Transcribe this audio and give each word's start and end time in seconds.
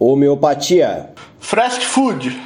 Homeopatia. 0.00 1.12
Fast 1.40 1.84
food. 1.84 2.40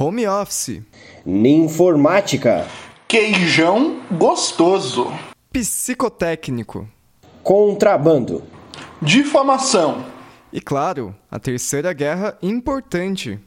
Home 0.00 0.26
office. 0.26 0.82
Ninformática. 1.24 2.66
Queijão 3.06 4.00
gostoso. 4.10 5.12
Psicotécnico. 5.52 6.88
Contrabando. 7.42 8.42
Difamação. 9.02 10.02
E 10.50 10.62
claro, 10.62 11.14
a 11.30 11.38
terceira 11.38 11.92
guerra 11.92 12.38
importante. 12.42 13.38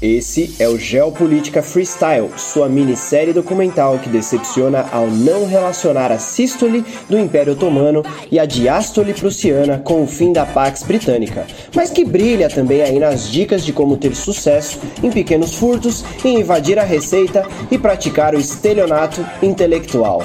Esse 0.00 0.54
é 0.60 0.68
o 0.68 0.78
Geopolítica 0.78 1.60
Freestyle, 1.60 2.30
sua 2.36 2.68
minissérie 2.68 3.32
documental 3.32 3.98
que 3.98 4.08
decepciona 4.08 4.88
ao 4.92 5.08
não 5.08 5.44
relacionar 5.44 6.12
a 6.12 6.20
sístole 6.20 6.84
do 7.08 7.18
Império 7.18 7.54
Otomano 7.54 8.04
e 8.30 8.38
a 8.38 8.46
diástole 8.46 9.12
prussiana 9.12 9.78
com 9.78 10.04
o 10.04 10.06
fim 10.06 10.32
da 10.32 10.46
Pax 10.46 10.84
Britânica, 10.84 11.48
mas 11.74 11.90
que 11.90 12.04
brilha 12.04 12.48
também 12.48 12.80
aí 12.80 13.00
nas 13.00 13.28
dicas 13.28 13.64
de 13.64 13.72
como 13.72 13.96
ter 13.96 14.14
sucesso 14.14 14.78
em 15.02 15.10
pequenos 15.10 15.56
furtos, 15.56 16.04
em 16.24 16.38
invadir 16.38 16.78
a 16.78 16.84
receita 16.84 17.44
e 17.68 17.76
praticar 17.76 18.36
o 18.36 18.38
estelionato 18.38 19.26
intelectual. 19.42 20.22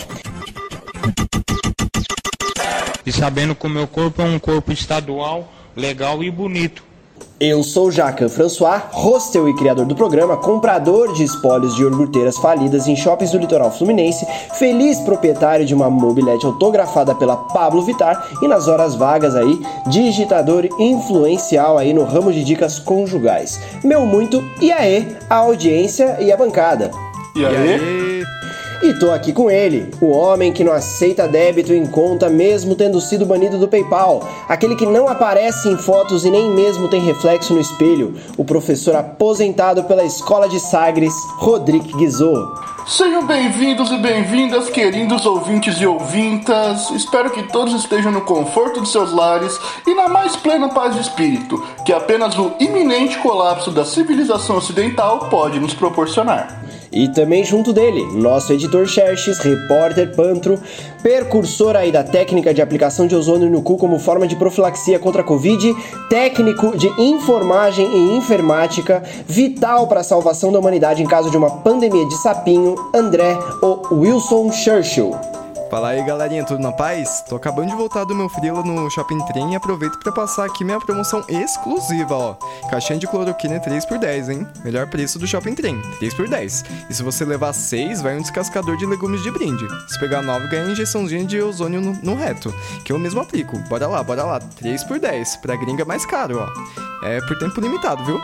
E 3.04 3.12
sabendo 3.12 3.56
que 3.56 3.66
o 3.66 3.70
meu 3.72 3.88
corpo 3.88 4.22
é 4.22 4.26
um 4.26 4.38
corpo 4.38 4.72
estadual, 4.72 5.52
legal 5.76 6.24
e 6.24 6.30
bonito. 6.30 6.93
Eu 7.40 7.62
sou 7.62 7.92
Jacan 7.92 8.30
François, 8.30 8.84
hostel 8.92 9.50
e 9.50 9.56
criador 9.56 9.86
do 9.86 9.94
programa, 9.94 10.38
comprador 10.38 11.12
de 11.14 11.24
espólios 11.24 11.76
de 11.76 11.82
iogurteiras 11.82 12.38
falidas 12.38 12.88
em 12.88 12.96
shoppings 12.96 13.32
do 13.32 13.38
litoral 13.38 13.70
fluminense, 13.70 14.26
feliz 14.54 15.00
proprietário 15.02 15.66
de 15.66 15.74
uma 15.74 15.90
mobilete 15.90 16.46
autografada 16.46 17.14
pela 17.14 17.36
Pablo 17.36 17.82
Vitar 17.82 18.30
e 18.42 18.48
nas 18.48 18.70
horas 18.70 18.96
vagas 18.96 19.36
aí, 19.36 19.62
digitador 19.88 20.70
influencial 20.80 21.78
aí 21.78 21.94
no 21.94 22.06
ramo 22.06 22.32
de 22.32 22.46
dicas 22.46 22.80
conjugais. 22.80 23.60
Meu 23.84 24.06
muito 24.06 24.42
e 24.62 24.72
aê, 24.72 25.06
a 25.30 25.36
audiência 25.36 26.18
e 26.22 26.32
a 26.32 26.38
bancada. 26.38 26.92
E 27.36 27.46
aí? 27.46 27.54
E 27.54 27.74
aí? 27.74 28.33
E 28.82 28.94
tô 28.94 29.12
aqui 29.12 29.32
com 29.32 29.50
ele, 29.50 29.90
o 30.02 30.10
homem 30.10 30.52
que 30.52 30.64
não 30.64 30.74
aceita 30.74 31.28
débito 31.28 31.74
em 31.74 31.86
conta 31.86 32.30
mesmo 32.30 32.76
tendo 32.76 33.00
sido 33.00 33.26
banido 33.26 33.58
do 33.58 33.68
PayPal, 33.68 34.28
aquele 34.48 34.76
que 34.76 34.86
não 34.86 35.08
aparece 35.08 35.70
em 35.70 35.78
fotos 35.78 36.26
e 36.26 36.32
nem 36.32 36.50
mesmo 36.50 36.90
tem 36.90 37.02
reflexo 37.02 37.54
no 37.54 37.62
espelho, 37.62 38.16
o 38.38 38.44
professor 38.44 38.96
aposentado 38.96 39.84
pela 39.86 40.04
Escola 40.04 40.50
de 40.50 40.60
Sagres, 40.60 41.14
Rodrigo 41.38 41.98
Guizot. 41.98 42.74
Sejam 42.86 43.26
bem-vindos 43.26 43.90
e 43.92 43.98
bem-vindas, 43.98 44.70
queridos 44.70 45.26
ouvintes 45.26 45.80
e 45.80 45.86
ouvintas. 45.86 46.90
Espero 46.92 47.30
que 47.30 47.44
todos 47.44 47.74
estejam 47.74 48.12
no 48.12 48.22
conforto 48.22 48.82
de 48.82 48.90
seus 48.90 49.14
lares 49.14 49.58
e 49.88 49.96
na 49.96 50.10
mais 50.10 50.36
plena 50.36 50.68
paz 50.68 50.94
de 50.94 51.02
espírito, 51.02 51.64
que 51.86 51.94
apenas 51.94 52.38
o 52.38 52.52
iminente 52.60 53.18
colapso 53.20 53.72
da 53.72 53.86
civilização 53.86 54.58
ocidental 54.58 55.30
pode 55.30 55.62
nos 55.62 55.74
proporcionar. 55.74 56.62
E 56.94 57.08
também 57.08 57.44
junto 57.44 57.74
dele, 57.74 58.06
nosso 58.14 58.54
editor 58.54 58.86
Xerxes, 58.86 59.40
repórter 59.40 60.16
Pantro, 60.16 60.60
precursor 61.02 61.76
aí 61.76 61.92
da 61.92 62.04
técnica 62.04 62.54
de 62.54 62.62
aplicação 62.62 63.08
de 63.08 63.16
ozônio 63.16 63.50
no 63.50 63.64
cu 63.64 63.78
como 63.78 63.98
forma 63.98 64.28
de 64.28 64.36
profilaxia 64.36 65.00
contra 65.00 65.22
a 65.22 65.26
Covid, 65.26 65.74
técnico 66.08 66.78
de 66.78 66.88
informagem 67.02 67.86
e 67.86 68.18
enfermática, 68.18 69.02
vital 69.28 69.88
para 69.88 70.02
a 70.02 70.04
salvação 70.04 70.52
da 70.52 70.60
humanidade 70.60 71.02
em 71.02 71.08
caso 71.08 71.32
de 71.32 71.38
uma 71.38 71.50
pandemia 71.50 72.06
de 72.08 72.22
sapinho, 72.22 72.76
André 72.94 73.38
o 73.62 73.96
Wilson 73.96 74.52
Churchill. 74.52 75.43
Fala 75.74 75.90
aí 75.90 76.04
galerinha, 76.04 76.46
tudo 76.46 76.62
na 76.62 76.72
paz? 76.72 77.24
Tô 77.28 77.36
acabando 77.36 77.70
de 77.70 77.76
voltar 77.76 78.04
do 78.04 78.14
meu 78.14 78.30
frila 78.30 78.62
no 78.62 78.88
Shopping 78.92 79.18
Trem 79.26 79.54
e 79.54 79.56
aproveito 79.56 79.98
para 79.98 80.12
passar 80.12 80.46
aqui 80.46 80.64
minha 80.64 80.80
promoção 80.80 81.26
exclusiva, 81.28 82.14
ó. 82.14 82.36
Caixinha 82.70 83.00
de 83.00 83.08
cloroquina 83.08 83.60
3 83.60 83.84
por 83.84 83.98
10, 83.98 84.30
hein? 84.30 84.48
Melhor 84.64 84.88
preço 84.88 85.18
do 85.18 85.26
Shopping 85.26 85.56
Trem, 85.56 85.82
3 85.98 86.14
por 86.14 86.30
10. 86.30 86.66
E 86.92 86.94
se 86.94 87.02
você 87.02 87.26
levar 87.26 87.54
6, 87.54 88.04
vai 88.04 88.16
um 88.16 88.22
descascador 88.22 88.78
de 88.78 88.86
legumes 88.86 89.24
de 89.24 89.32
brinde. 89.32 89.66
Se 89.88 90.00
pegar 90.00 90.22
9, 90.22 90.48
ganha 90.48 90.70
injeçãozinha 90.70 91.26
de 91.26 91.42
ozônio 91.42 91.82
no, 91.82 91.94
no 92.04 92.14
reto, 92.14 92.54
que 92.86 92.94
eu 92.94 93.00
mesmo 93.00 93.22
aplico. 93.22 93.58
Bora 93.68 93.88
lá, 93.88 94.04
bora 94.04 94.24
lá, 94.24 94.40
3 94.40 94.84
por 94.84 95.00
10. 95.00 95.38
Pra 95.38 95.56
gringa 95.56 95.82
é 95.82 95.86
mais 95.86 96.06
caro, 96.06 96.38
ó. 96.38 97.08
É 97.08 97.20
por 97.22 97.36
tempo 97.40 97.60
limitado, 97.60 98.06
viu? 98.06 98.22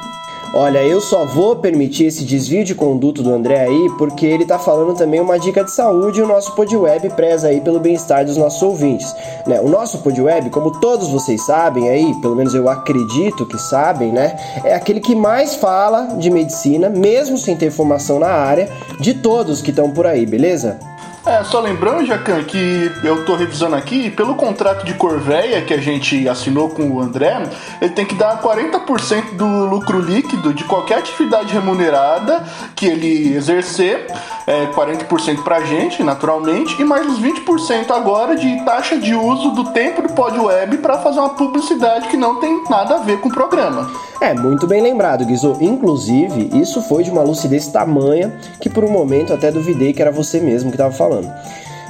Olha, 0.52 0.84
eu 0.84 1.00
só 1.00 1.26
vou 1.26 1.58
permitir 1.58 2.06
esse 2.06 2.26
desvio 2.26 2.66
de 2.66 2.74
conduto 2.74 3.22
do 3.22 3.32
André 3.32 3.68
aí 3.68 3.90
porque 4.00 4.26
ele 4.26 4.46
tá 4.46 4.58
falando 4.58 4.98
também 4.98 5.22
uma 5.22 5.38
dica 5.38 5.64
de 5.64 5.70
saúde 5.70 6.20
e 6.20 6.24
o 6.24 6.28
nosso 6.28 6.56
Podweb 6.56 7.08
preza 7.12 7.50
aí 7.50 7.62
pelo 7.62 7.80
bem-estar 7.80 8.26
dos 8.26 8.36
nossos 8.36 8.60
ouvintes. 8.64 9.16
Né? 9.46 9.62
O 9.62 9.70
nosso 9.70 10.00
Podweb, 10.00 10.50
como 10.50 10.80
todos 10.80 11.08
vocês 11.10 11.46
sabem 11.46 11.88
aí, 11.88 12.16
pelo 12.20 12.36
menos 12.36 12.56
eu 12.56 12.68
acredito 12.68 13.46
que 13.46 13.60
sabem, 13.60 14.12
né? 14.12 14.36
É 14.64 14.74
aquele 14.74 15.00
que 15.00 15.14
mais 15.14 15.54
fala 15.54 16.16
de 16.18 16.32
medicina, 16.32 16.90
mesmo 16.90 17.38
sem 17.38 17.56
ter 17.56 17.70
formação 17.70 18.18
na 18.18 18.30
área, 18.30 18.70
de 19.00 19.14
todos 19.14 19.62
que 19.62 19.70
estão 19.70 19.92
por 19.92 20.08
aí, 20.08 20.26
beleza? 20.26 20.80
É, 21.26 21.44
só 21.44 21.60
lembrando, 21.60 22.06
Jacan, 22.06 22.44
que 22.44 22.92
eu 23.04 23.26
tô 23.26 23.36
revisando 23.36 23.76
aqui, 23.76 24.10
pelo 24.10 24.36
contrato 24.36 24.86
de 24.86 24.94
Corveia 24.94 25.62
que 25.62 25.74
a 25.74 25.78
gente 25.78 26.28
assinou 26.28 26.70
com 26.70 26.90
o 26.90 27.02
André, 27.02 27.44
ele 27.82 27.92
tem 27.92 28.06
que 28.06 28.16
dar 28.16 28.42
40% 28.42 29.36
do 29.36 29.46
lucro 29.66 30.00
líquido 30.00 30.54
de 30.54 30.64
qualquer 30.64 31.00
atividade 31.00 31.54
remunerada 31.54 32.44
que 32.76 32.86
ele 32.86 33.36
exercer, 33.36 34.08
é, 34.48 34.68
40% 34.68 35.44
pra 35.44 35.62
gente, 35.62 36.02
naturalmente, 36.04 36.82
e 36.82 36.86
mais 36.86 37.06
os 37.06 37.20
20% 37.20 37.92
agora 37.92 38.36
de 38.36 38.64
taxa 38.64 38.98
de 38.98 39.14
uso 39.14 39.52
do 39.52 39.66
tempo 39.66 40.02
do 40.02 40.10
Pod 40.14 40.40
Web 40.40 40.78
para 40.78 41.00
fazer 41.00 41.20
uma 41.20 41.30
publicidade 41.30 42.08
que 42.08 42.18
não 42.18 42.40
tem 42.40 42.64
nada 42.70 42.96
a 42.96 43.00
ver 43.00 43.20
com 43.20 43.30
o 43.30 43.34
programa. 43.34 43.92
É, 44.22 44.34
muito 44.34 44.68
bem 44.68 44.82
lembrado, 44.82 45.26
Guizô. 45.26 45.56
Inclusive, 45.62 46.50
isso 46.60 46.82
foi 46.82 47.04
de 47.04 47.12
uma 47.12 47.22
lucidez 47.22 47.68
tamanha 47.68 48.34
que 48.60 48.70
por 48.70 48.84
um 48.84 48.92
momento 48.92 49.34
até 49.34 49.50
duvidei 49.50 49.94
que 49.94 50.02
era 50.02 50.12
você 50.12 50.42
mesmo 50.42 50.70
que 50.70 50.76
estava 50.76 50.94
falando. 50.94 51.09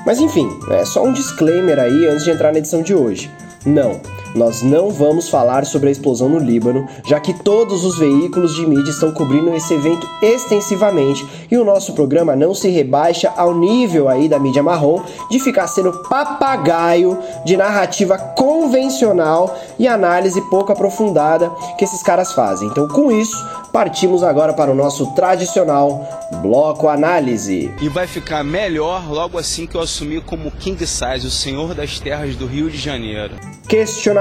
Mas 0.06 0.20
enfim, 0.20 0.50
é 0.72 0.86
só 0.86 1.04
um 1.04 1.14
disclaimer 1.14 1.80
aí 1.80 2.08
antes 2.08 2.24
de 2.24 2.32
entrar 2.32 2.52
na 2.52 2.60
edição 2.60 2.82
de 2.82 2.94
hoje. 2.94 3.30
Não, 3.66 4.00
nós 4.36 4.62
não 4.62 4.92
vamos 4.92 5.30
falar 5.30 5.66
sobre 5.66 5.90
a 5.90 5.92
explosão 5.92 6.30
no 6.30 6.40
Líbano, 6.40 6.88
já 7.06 7.20
que 7.20 7.34
todos 7.34 7.84
os 7.84 7.98
veículos 7.98 8.56
de 8.56 8.66
mídia 8.66 8.92
estão 8.92 9.12
cobrindo 9.12 9.54
esse 9.56 9.74
evento 9.74 10.08
extensivamente 10.22 11.26
e 11.50 11.58
o 11.58 11.66
nosso 11.66 11.94
programa 11.94 12.36
não 12.36 12.54
se 12.54 12.70
rebaixa 12.70 13.32
ao 13.36 13.56
nível 13.56 14.08
aí 14.08 14.28
da 14.28 14.40
mídia 14.40 14.62
marrom 14.62 15.02
de 15.30 15.40
ficar 15.40 15.68
sendo 15.68 15.92
papagaio 16.10 17.18
de 17.46 17.58
narrativa 17.58 18.18
convencional 18.18 19.58
e 19.78 19.88
análise 19.88 20.42
pouco 20.50 20.72
aprofundada 20.72 21.50
que 21.78 21.84
esses 21.84 22.04
caras 22.04 22.34
fazem. 22.34 22.68
Então, 22.68 22.88
com 22.88 23.12
isso, 23.12 23.36
partimos 23.72 24.24
agora 24.24 24.54
para 24.54 24.72
o 24.72 24.76
nosso 24.76 25.08
tradicional 25.14 26.08
bloco 26.42 26.88
análise. 26.88 27.72
E 27.82 27.90
vai 27.90 28.06
ficar 28.06 28.44
melhor 28.44 29.10
logo 29.10 29.38
assim 29.38 29.66
que 29.66 29.76
eu 29.76 29.82
assumir 29.82 30.22
como 30.22 30.52
King 30.52 30.86
Size, 30.86 31.26
o 31.26 31.32
senhor 31.32 31.74
das 31.74 32.00
terras 32.00 32.36
do 32.36 32.46
Rio 32.46 32.70
de 32.70 32.78
Janeiro. 32.78 33.36
Questionamento. 33.68 34.19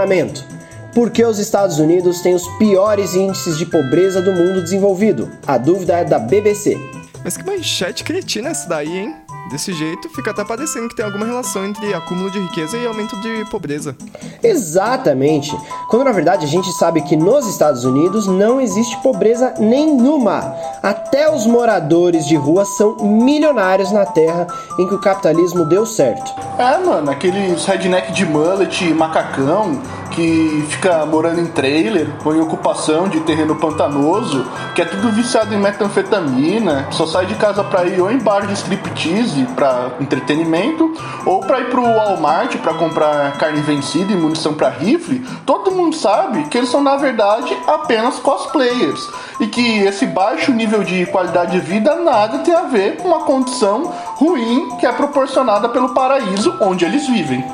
Por 0.94 1.10
que 1.10 1.25
os 1.25 1.38
Estados 1.38 1.78
Unidos 1.78 2.20
têm 2.20 2.34
os 2.34 2.47
piores 2.59 3.14
índices 3.14 3.59
de 3.59 3.66
pobreza 3.66 4.20
do 4.20 4.32
mundo 4.32 4.62
desenvolvido? 4.62 5.31
A 5.47 5.59
dúvida 5.59 5.98
é 5.98 6.04
da 6.04 6.19
BBC. 6.19 6.76
Mas 7.22 7.36
que 7.36 7.44
manchete 7.44 8.04
cretina 8.04 8.50
essa 8.50 8.69
daí, 8.69 8.98
hein? 8.98 9.16
Desse 9.50 9.72
jeito, 9.72 10.10
fica 10.10 10.31
até 10.31 10.44
parecendo 10.44 10.88
que 10.88 10.94
tem 10.94 11.04
alguma 11.04 11.25
relação 11.25 11.65
entre 11.65 11.94
acúmulo 11.94 12.31
de 12.31 12.38
riqueza 12.38 12.76
e 12.76 12.87
aumento 12.87 13.19
de 13.21 13.47
pobreza. 13.47 13.97
Exatamente. 14.43 15.56
Quando 15.88 16.04
na 16.04 16.12
verdade 16.12 16.44
a 16.44 16.49
gente 16.49 16.71
sabe 16.72 17.00
que 17.00 17.16
nos 17.16 17.47
Estados 17.47 17.84
Unidos 17.84 18.26
não 18.26 18.60
existe 18.60 18.97
pobreza 19.03 19.54
nenhuma. 19.59 20.54
Até 20.82 21.34
os 21.34 21.47
moradores 21.47 22.26
de 22.26 22.37
rua 22.37 22.66
são 22.66 22.97
milionários 22.97 23.91
na 23.91 24.04
terra 24.04 24.47
em 24.78 24.87
que 24.87 24.94
o 24.94 25.00
capitalismo 25.00 25.65
deu 25.65 25.87
certo. 25.87 26.31
É, 26.59 26.76
mano, 26.78 27.10
aqueles 27.10 27.65
redneck 27.65 28.12
de 28.12 28.26
mullet, 28.26 28.93
macacão, 28.93 29.81
que 30.10 30.64
fica 30.69 31.04
morando 31.06 31.41
em 31.41 31.46
trailer 31.46 32.08
ou 32.24 32.34
em 32.34 32.41
ocupação 32.41 33.08
de 33.08 33.20
terreno 33.20 33.56
pantanoso, 33.56 34.46
que 34.75 34.82
é 34.82 34.84
tudo 34.84 35.10
viciado 35.12 35.55
em 35.55 35.58
metanfetamina, 35.58 36.88
só 36.90 37.06
sai 37.06 37.26
de 37.26 37.34
casa 37.34 37.62
pra 37.64 37.84
ir 37.84 38.00
ou 38.00 38.10
em 38.10 38.19
bar 38.19 38.46
de 38.46 38.52
striptease 38.55 39.44
pra 39.55 39.93
entretenimento, 40.00 40.93
ou 41.25 41.40
pra 41.40 41.60
ir 41.60 41.70
pro 41.70 41.82
Walmart 41.82 42.56
pra 42.58 42.75
comprar 42.75 43.37
carne 43.38 43.60
vencida 43.60 44.12
e 44.12 44.16
munição 44.16 44.55
pra 44.55 44.69
rifle, 44.69 45.25
todo 45.44 45.70
mundo 45.70 45.94
sabe 45.96 46.44
que 46.44 46.58
eles 46.58 46.70
são 46.70 46.82
na 46.82 46.96
verdade 46.96 47.56
apenas 47.66 48.19
cosplayers 48.19 49.08
e 49.40 49.46
que 49.46 49.78
esse 49.81 50.06
baixo 50.06 50.52
nível 50.52 50.82
de 50.82 51.06
qualidade 51.06 51.52
de 51.52 51.60
vida 51.60 51.96
nada 51.96 52.38
tem 52.38 52.55
a 52.55 52.62
ver 52.62 52.96
com 52.96 53.08
uma 53.08 53.20
condição 53.20 53.93
ruim 54.16 54.76
que 54.78 54.87
é 54.87 54.93
proporcionada 54.93 55.69
pelo 55.69 55.90
paraíso 55.90 56.56
onde 56.60 56.84
eles 56.84 57.06
vivem. 57.06 57.44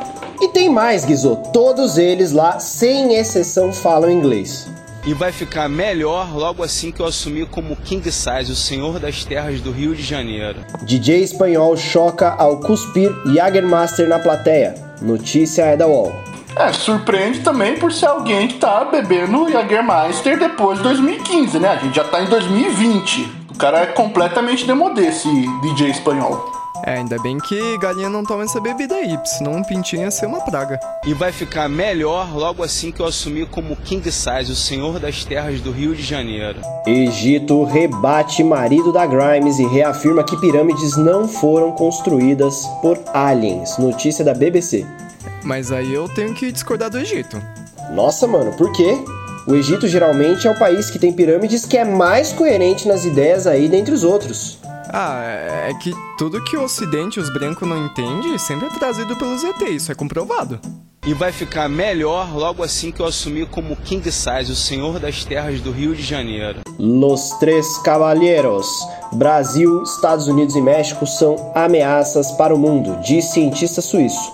E 0.44 0.48
tem 0.48 0.68
mais, 0.68 1.06
Guizô. 1.06 1.36
Todos 1.54 1.96
eles 1.96 2.30
lá, 2.30 2.60
sem 2.60 3.14
exceção, 3.14 3.72
falam 3.72 4.10
inglês. 4.10 4.68
E 5.06 5.14
vai 5.14 5.32
ficar 5.32 5.70
melhor 5.70 6.36
logo 6.36 6.62
assim 6.62 6.92
que 6.92 7.00
eu 7.00 7.06
assumir 7.06 7.46
como 7.46 7.74
King 7.74 8.12
Size, 8.12 8.52
o 8.52 8.54
senhor 8.54 8.98
das 8.98 9.24
terras 9.24 9.62
do 9.62 9.72
Rio 9.72 9.94
de 9.94 10.02
Janeiro. 10.02 10.60
DJ 10.82 11.22
espanhol 11.22 11.74
choca 11.78 12.34
ao 12.34 12.60
cuspir 12.60 13.10
Jagermaster 13.34 14.06
na 14.06 14.18
plateia. 14.18 14.74
Notícia 15.00 15.62
é 15.62 15.78
da 15.78 15.86
UOL. 15.86 16.12
É, 16.56 16.70
surpreende 16.74 17.40
também 17.40 17.78
por 17.78 17.90
ser 17.90 18.06
alguém 18.06 18.46
que 18.46 18.58
tá 18.58 18.84
bebendo 18.84 19.50
Jagermeister 19.50 20.38
depois 20.38 20.76
de 20.76 20.84
2015, 20.84 21.58
né? 21.58 21.68
A 21.70 21.76
gente 21.76 21.96
já 21.96 22.04
tá 22.04 22.22
em 22.22 22.26
2020. 22.26 23.32
O 23.48 23.56
cara 23.56 23.78
é 23.78 23.86
completamente 23.86 24.66
demodê, 24.66 25.06
esse 25.06 25.26
DJ 25.62 25.88
espanhol. 25.88 26.63
É, 26.86 26.98
ainda 26.98 27.18
bem 27.18 27.38
que 27.38 27.78
galinha 27.78 28.10
não 28.10 28.22
toma 28.22 28.44
essa 28.44 28.60
bebida 28.60 28.94
aí, 28.94 29.18
senão 29.24 29.52
um 29.52 29.64
pintinho 29.64 30.02
ia 30.02 30.10
ser 30.10 30.26
uma 30.26 30.40
praga. 30.40 30.78
E 31.06 31.14
vai 31.14 31.32
ficar 31.32 31.66
melhor 31.66 32.36
logo 32.36 32.62
assim 32.62 32.92
que 32.92 33.00
eu 33.00 33.06
assumir 33.06 33.46
como 33.46 33.74
King 33.74 34.12
Size, 34.12 34.52
o 34.52 34.54
senhor 34.54 34.98
das 34.98 35.24
terras 35.24 35.62
do 35.62 35.72
Rio 35.72 35.94
de 35.94 36.02
Janeiro. 36.02 36.60
Egito 36.86 37.64
rebate 37.64 38.44
marido 38.44 38.92
da 38.92 39.06
Grimes 39.06 39.58
e 39.58 39.66
reafirma 39.66 40.22
que 40.22 40.38
pirâmides 40.38 40.94
não 40.94 41.26
foram 41.26 41.72
construídas 41.72 42.66
por 42.82 42.98
aliens. 43.14 43.78
Notícia 43.78 44.22
da 44.22 44.34
BBC. 44.34 44.86
Mas 45.42 45.72
aí 45.72 45.92
eu 45.94 46.06
tenho 46.08 46.34
que 46.34 46.52
discordar 46.52 46.90
do 46.90 46.98
Egito. 46.98 47.40
Nossa, 47.92 48.26
mano, 48.26 48.52
por 48.58 48.70
quê? 48.72 48.98
O 49.46 49.54
Egito 49.54 49.88
geralmente 49.88 50.46
é 50.46 50.50
o 50.50 50.58
país 50.58 50.90
que 50.90 50.98
tem 50.98 51.12
pirâmides 51.12 51.64
que 51.64 51.78
é 51.78 51.84
mais 51.84 52.32
coerente 52.32 52.86
nas 52.86 53.06
ideias 53.06 53.46
aí 53.46 53.68
dentre 53.68 53.94
os 53.94 54.04
outros. 54.04 54.58
Ah, 54.96 55.24
é 55.68 55.74
que 55.74 55.92
tudo 56.16 56.40
que 56.44 56.56
o 56.56 56.62
Ocidente 56.62 57.18
e 57.18 57.20
os 57.20 57.28
brancos 57.28 57.66
não 57.68 57.84
entendem 57.84 58.38
sempre 58.38 58.68
é 58.68 58.70
trazido 58.70 59.16
pelos 59.16 59.42
ET, 59.42 59.60
isso 59.62 59.90
é 59.90 59.94
comprovado. 59.94 60.60
E 61.04 61.12
vai 61.12 61.32
ficar 61.32 61.68
melhor 61.68 62.32
logo 62.32 62.62
assim 62.62 62.92
que 62.92 63.00
eu 63.00 63.06
assumir 63.06 63.46
como 63.46 63.74
King 63.74 64.08
Size, 64.08 64.52
o 64.52 64.54
senhor 64.54 65.00
das 65.00 65.24
terras 65.24 65.60
do 65.60 65.72
Rio 65.72 65.96
de 65.96 66.02
Janeiro. 66.02 66.60
Los 66.78 67.30
Três 67.40 67.76
Cavalheiros. 67.78 68.68
Brasil, 69.14 69.82
Estados 69.82 70.28
Unidos 70.28 70.54
e 70.54 70.60
México 70.60 71.04
são 71.08 71.50
ameaças 71.56 72.30
para 72.30 72.54
o 72.54 72.58
mundo, 72.58 72.96
diz 73.02 73.24
cientista 73.32 73.82
suíço. 73.82 74.32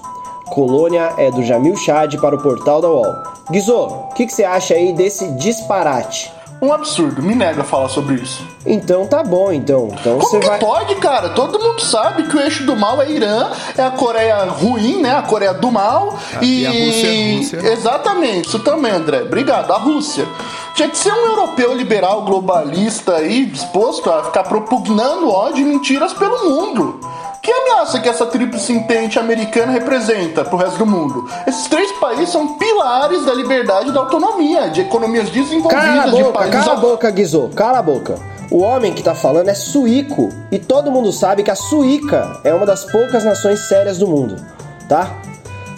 Colônia 0.50 1.14
é 1.16 1.30
do 1.30 1.42
Jamil 1.42 1.74
Chad 1.74 2.16
para 2.16 2.36
o 2.36 2.42
portal 2.42 2.82
da 2.82 2.88
UOL. 2.90 3.16
Guizô, 3.50 3.86
o 3.86 4.08
que, 4.08 4.26
que 4.26 4.32
você 4.34 4.44
acha 4.44 4.74
aí 4.74 4.92
desse 4.92 5.26
disparate? 5.36 6.30
Um 6.62 6.72
absurdo, 6.72 7.22
me 7.22 7.34
nega 7.34 7.62
a 7.62 7.64
falar 7.64 7.88
sobre 7.88 8.16
isso. 8.16 8.46
Então 8.66 9.06
tá 9.06 9.22
bom, 9.22 9.50
então. 9.50 9.88
Então 9.98 10.18
Como 10.18 10.28
você 10.28 10.40
que 10.40 10.46
vai. 10.46 10.58
pode, 10.58 10.94
cara? 10.96 11.30
Todo 11.30 11.58
mundo 11.58 11.80
sabe 11.80 12.24
que 12.24 12.36
o 12.36 12.40
eixo 12.40 12.64
do 12.64 12.76
mal 12.76 13.00
é 13.00 13.10
Irã, 13.10 13.50
é 13.78 13.82
a 13.82 13.90
Coreia 13.90 14.44
ruim, 14.44 15.00
né? 15.00 15.16
A 15.16 15.22
Coreia 15.22 15.54
do 15.54 15.70
mal. 15.72 16.18
Ah, 16.34 16.44
e 16.44 16.66
a 16.66 16.70
Rússia, 16.70 17.36
Rússia. 17.38 17.72
Exatamente, 17.72 18.48
isso 18.48 18.58
também, 18.58 18.92
André. 18.92 19.22
Obrigado. 19.22 19.72
A 19.72 19.78
Rússia. 19.78 20.26
Tinha 20.74 20.88
que 20.88 20.98
ser 20.98 21.12
um 21.12 21.26
europeu 21.26 21.74
liberal 21.74 22.22
globalista 22.22 23.16
aí, 23.16 23.46
disposto 23.46 24.10
a 24.10 24.24
ficar 24.24 24.44
propugnando 24.44 25.30
ódio 25.30 25.62
e 25.62 25.64
mentiras 25.64 26.12
pelo 26.12 26.44
mundo. 26.48 27.00
Que 27.42 27.50
ameaça 27.50 28.00
que 28.00 28.08
essa 28.08 28.26
tríplice 28.26 28.72
entente 28.72 29.18
americana 29.18 29.72
representa 29.72 30.44
pro 30.44 30.58
resto 30.58 30.78
do 30.78 30.86
mundo? 30.86 31.26
Esses 31.46 31.66
três 31.68 31.90
países 31.92 32.28
são 32.28 32.58
pilares 32.58 33.24
da 33.24 33.32
liberdade 33.32 33.88
e 33.88 33.92
da 33.92 34.00
autonomia, 34.00 34.68
de 34.68 34.82
economias 34.82 35.30
desenvolvidas, 35.30 35.84
Cala 35.84 36.02
a 36.02 36.06
de 36.06 36.22
boca, 36.22 36.38
países 36.38 36.64
cala 36.64 36.72
a 36.72 36.80
boca, 36.80 37.10
Guizô, 37.10 37.48
cala 37.48 37.78
a 37.78 37.82
boca. 37.82 38.18
O 38.50 38.58
homem 38.58 38.92
que 38.92 39.02
tá 39.02 39.14
falando 39.14 39.48
é 39.48 39.54
suíco. 39.54 40.28
E 40.50 40.58
todo 40.58 40.90
mundo 40.90 41.12
sabe 41.12 41.42
que 41.42 41.50
a 41.50 41.54
Suíca 41.54 42.40
é 42.42 42.52
uma 42.52 42.66
das 42.66 42.84
poucas 42.84 43.24
nações 43.24 43.60
sérias 43.68 43.96
do 43.98 44.08
mundo, 44.08 44.36
tá? 44.88 45.08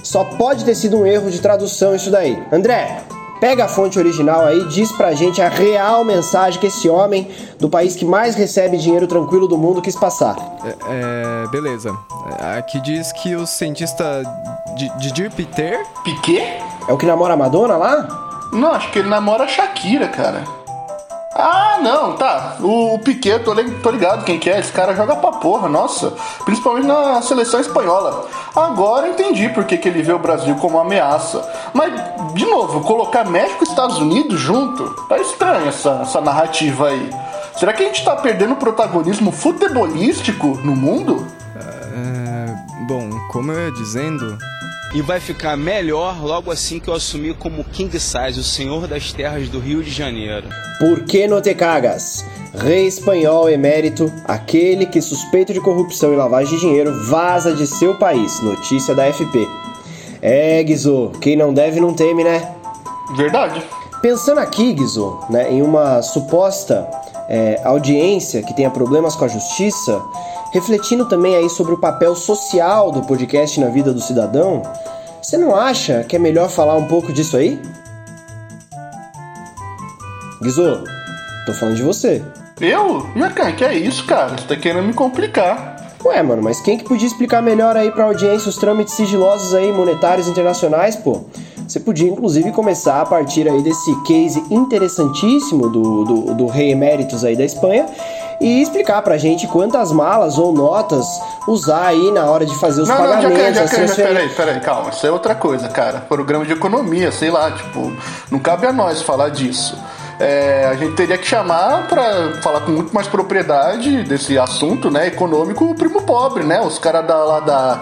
Só 0.02 0.24
pode 0.24 0.64
ter 0.64 0.74
sido 0.74 0.98
um 0.98 1.06
erro 1.06 1.30
de 1.30 1.40
tradução 1.40 1.94
isso 1.94 2.10
daí. 2.10 2.42
André, 2.50 3.02
pega 3.42 3.64
a 3.64 3.68
fonte 3.68 3.98
original 3.98 4.42
aí, 4.46 4.64
diz 4.68 4.92
pra 4.92 5.14
gente 5.14 5.42
a 5.42 5.48
real 5.48 6.04
mensagem 6.04 6.60
que 6.60 6.68
esse 6.68 6.88
homem 6.88 7.28
do 7.58 7.68
país 7.68 7.96
que 7.96 8.04
mais 8.04 8.36
recebe 8.36 8.76
dinheiro 8.78 9.08
tranquilo 9.08 9.48
do 9.48 9.58
mundo 9.58 9.82
quis 9.82 9.96
passar. 9.96 10.36
É, 10.64 10.76
é, 11.44 11.48
beleza. 11.48 11.92
Aqui 12.56 12.80
diz 12.80 13.10
que 13.10 13.34
o 13.34 13.44
cientista 13.44 14.22
Di- 14.76 14.92
Didier 15.00 15.28
Peter 15.32 15.84
Piquet? 16.04 16.62
É 16.86 16.92
o 16.92 16.96
que 16.96 17.04
namora 17.04 17.34
a 17.34 17.36
Madonna 17.36 17.76
lá? 17.76 18.06
Não, 18.52 18.70
acho 18.70 18.92
que 18.92 19.00
ele 19.00 19.08
namora 19.08 19.42
a 19.42 19.48
Shakira, 19.48 20.06
cara. 20.06 20.44
Ah, 21.34 21.78
não, 21.82 22.14
tá. 22.16 22.56
O, 22.60 22.94
o 22.94 22.98
Piquet, 22.98 23.38
tô, 23.40 23.54
tô 23.54 23.90
ligado 23.90 24.24
quem 24.24 24.38
que 24.38 24.50
é. 24.50 24.58
Esse 24.58 24.72
cara 24.72 24.94
joga 24.94 25.16
pra 25.16 25.32
porra, 25.32 25.68
nossa. 25.68 26.12
Principalmente 26.44 26.86
na 26.86 27.22
seleção 27.22 27.60
espanhola. 27.60 28.26
Agora 28.54 29.08
entendi 29.08 29.48
por 29.48 29.64
que, 29.64 29.80
ele 29.88 30.02
vê 30.02 30.12
o 30.12 30.18
Brasil 30.18 30.54
como 30.56 30.76
uma 30.76 30.84
ameaça. 30.84 31.42
Mas, 31.72 31.92
de 32.34 32.44
novo, 32.44 32.82
colocar 32.82 33.24
México 33.24 33.64
e 33.64 33.68
Estados 33.68 33.98
Unidos 33.98 34.38
junto, 34.38 34.90
tá 35.06 35.18
estranho 35.18 35.68
essa, 35.68 36.00
essa 36.02 36.20
narrativa 36.20 36.88
aí. 36.88 37.10
Será 37.56 37.72
que 37.72 37.82
a 37.82 37.86
gente 37.86 38.04
tá 38.04 38.16
perdendo 38.16 38.56
protagonismo 38.56 39.32
futebolístico 39.32 40.58
no 40.62 40.76
mundo? 40.76 41.26
É, 41.56 42.84
bom, 42.86 43.08
como 43.30 43.52
eu 43.52 43.66
ia 43.66 43.72
dizendo, 43.72 44.36
E 44.94 45.00
vai 45.00 45.18
ficar 45.18 45.56
melhor 45.56 46.22
logo 46.22 46.50
assim 46.50 46.78
que 46.78 46.88
eu 46.88 46.94
assumir 46.94 47.34
como 47.34 47.64
King 47.64 47.98
Size, 47.98 48.38
o 48.38 48.44
senhor 48.44 48.86
das 48.86 49.10
terras 49.10 49.48
do 49.48 49.58
Rio 49.58 49.82
de 49.82 49.90
Janeiro. 49.90 50.48
Por 50.78 51.04
que 51.04 51.26
não 51.26 51.40
te 51.40 51.54
cagas? 51.54 52.26
Rei 52.54 52.86
espanhol 52.86 53.48
emérito, 53.48 54.12
aquele 54.26 54.84
que 54.84 55.00
suspeito 55.00 55.54
de 55.54 55.60
corrupção 55.62 56.12
e 56.12 56.16
lavagem 56.16 56.54
de 56.54 56.60
dinheiro 56.60 57.06
vaza 57.06 57.54
de 57.54 57.66
seu 57.66 57.94
país. 57.94 58.38
Notícia 58.42 58.94
da 58.94 59.10
FP. 59.10 59.48
É, 60.20 60.62
Guizô, 60.62 61.10
quem 61.22 61.36
não 61.36 61.54
deve 61.54 61.80
não 61.80 61.94
teme, 61.94 62.22
né? 62.22 62.54
Verdade. 63.16 63.62
Pensando 64.02 64.40
aqui, 64.40 64.74
Guizô, 64.74 65.24
né, 65.30 65.50
em 65.50 65.62
uma 65.62 66.02
suposta 66.02 66.86
é, 67.30 67.62
audiência 67.64 68.42
que 68.42 68.54
tenha 68.54 68.70
problemas 68.70 69.16
com 69.16 69.24
a 69.24 69.28
justiça, 69.28 70.02
refletindo 70.52 71.06
também 71.06 71.34
aí 71.34 71.50
sobre 71.50 71.72
o 71.72 71.78
papel 71.78 72.14
social 72.14 72.92
do 72.92 73.02
podcast 73.02 73.58
na 73.58 73.68
vida 73.68 73.92
do 73.92 74.00
cidadão, 74.00 74.62
você 75.20 75.36
não 75.36 75.56
acha 75.56 76.04
que 76.04 76.14
é 76.14 76.18
melhor 76.18 76.48
falar 76.48 76.74
um 76.74 76.86
pouco 76.86 77.12
disso 77.12 77.36
aí? 77.36 77.60
Guizô, 80.42 80.78
tô 81.46 81.52
falando 81.54 81.76
de 81.76 81.82
você. 81.82 82.22
Eu? 82.60 83.06
Jacan, 83.16 83.52
que 83.52 83.64
é 83.64 83.74
isso, 83.74 84.04
cara? 84.06 84.36
Você 84.36 84.46
tá 84.46 84.56
querendo 84.56 84.86
me 84.86 84.92
complicar. 84.92 85.72
Ué, 86.04 86.22
mano, 86.22 86.42
mas 86.42 86.60
quem 86.60 86.76
que 86.76 86.84
podia 86.84 87.06
explicar 87.06 87.40
melhor 87.40 87.76
aí 87.76 87.90
pra 87.90 88.04
audiência 88.04 88.48
os 88.48 88.56
trâmites 88.56 88.94
sigilosos 88.94 89.54
aí 89.54 89.72
monetários 89.72 90.28
internacionais, 90.28 90.96
pô? 90.96 91.24
Você 91.66 91.78
podia, 91.78 92.10
inclusive, 92.10 92.50
começar 92.50 93.00
a 93.00 93.06
partir 93.06 93.48
aí 93.48 93.62
desse 93.62 93.94
case 94.02 94.42
interessantíssimo 94.50 95.70
do, 95.70 96.04
do, 96.04 96.34
do 96.34 96.46
rei 96.46 96.72
eméritos 96.72 97.24
aí 97.24 97.36
da 97.36 97.44
Espanha 97.44 97.86
e 98.42 98.60
explicar 98.60 99.00
pra 99.02 99.16
gente 99.16 99.46
quantas 99.46 99.92
malas 99.92 100.36
ou 100.36 100.52
notas 100.52 101.06
usar 101.46 101.86
aí 101.86 102.10
na 102.10 102.26
hora 102.26 102.44
de 102.44 102.54
fazer 102.58 102.82
os 102.82 102.88
Não, 102.88 102.98
não, 102.98 103.04
pagamentos. 103.04 103.38
Jacan, 103.38 103.54
Jacan, 103.54 103.84
assim, 103.84 103.86
Jacan, 103.86 104.08
peraí, 104.08 104.28
peraí, 104.30 104.60
calma. 104.60 104.90
Isso 104.90 105.06
é 105.06 105.10
outra 105.10 105.34
coisa, 105.34 105.68
cara. 105.68 106.00
Programa 106.00 106.44
de 106.44 106.52
economia, 106.52 107.12
sei 107.12 107.30
lá, 107.30 107.50
tipo, 107.52 107.92
não 108.30 108.38
cabe 108.40 108.66
a 108.66 108.72
nós 108.72 109.00
falar 109.00 109.28
disso. 109.28 109.78
É, 110.18 110.68
a 110.70 110.74
gente 110.74 110.94
teria 110.94 111.16
que 111.16 111.26
chamar 111.26 111.86
pra 111.88 112.34
falar 112.42 112.60
com 112.60 112.72
muito 112.72 112.92
mais 112.94 113.08
propriedade 113.08 114.02
desse 114.04 114.38
assunto, 114.38 114.90
né, 114.90 115.06
econômico, 115.06 115.64
o 115.64 115.74
primo 115.74 116.02
pobre, 116.02 116.44
né? 116.44 116.60
Os 116.60 116.78
caras 116.78 117.06
da, 117.06 117.16
lá 117.24 117.40
da. 117.40 117.80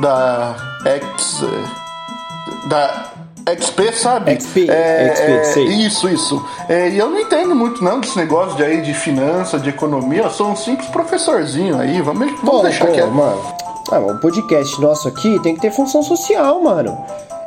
da. 0.00 0.56
Ex. 0.86 1.42
eh, 1.42 2.68
da. 2.68 3.11
XP, 3.46 3.92
sabe? 3.92 4.34
XP, 4.36 4.70
é, 4.70 5.14
XP, 5.14 5.30
é, 5.32 5.44
sei. 5.44 5.64
Isso, 5.64 6.08
isso. 6.08 6.44
É, 6.68 6.88
e 6.88 6.98
eu 6.98 7.10
não 7.10 7.18
entendo 7.18 7.54
muito 7.54 7.82
não 7.82 8.00
desse 8.00 8.16
negócio 8.16 8.56
de 8.56 8.62
aí 8.62 8.80
de 8.80 8.94
finança, 8.94 9.58
de 9.58 9.68
economia. 9.68 10.22
Eu 10.22 10.30
sou 10.30 10.48
um 10.48 10.56
simples 10.56 10.88
professorzinho 10.88 11.78
aí. 11.78 12.00
Vamos, 12.00 12.26
vamos 12.26 12.40
Pô, 12.40 12.60
deixar 12.60 12.86
pô, 12.86 12.92
quieto. 12.92 13.10
mano. 13.10 13.42
Ah, 13.90 13.98
o 13.98 14.18
podcast 14.18 14.80
nosso 14.80 15.08
aqui 15.08 15.38
tem 15.42 15.54
que 15.54 15.60
ter 15.60 15.70
função 15.70 16.02
social, 16.02 16.62
mano. 16.62 16.96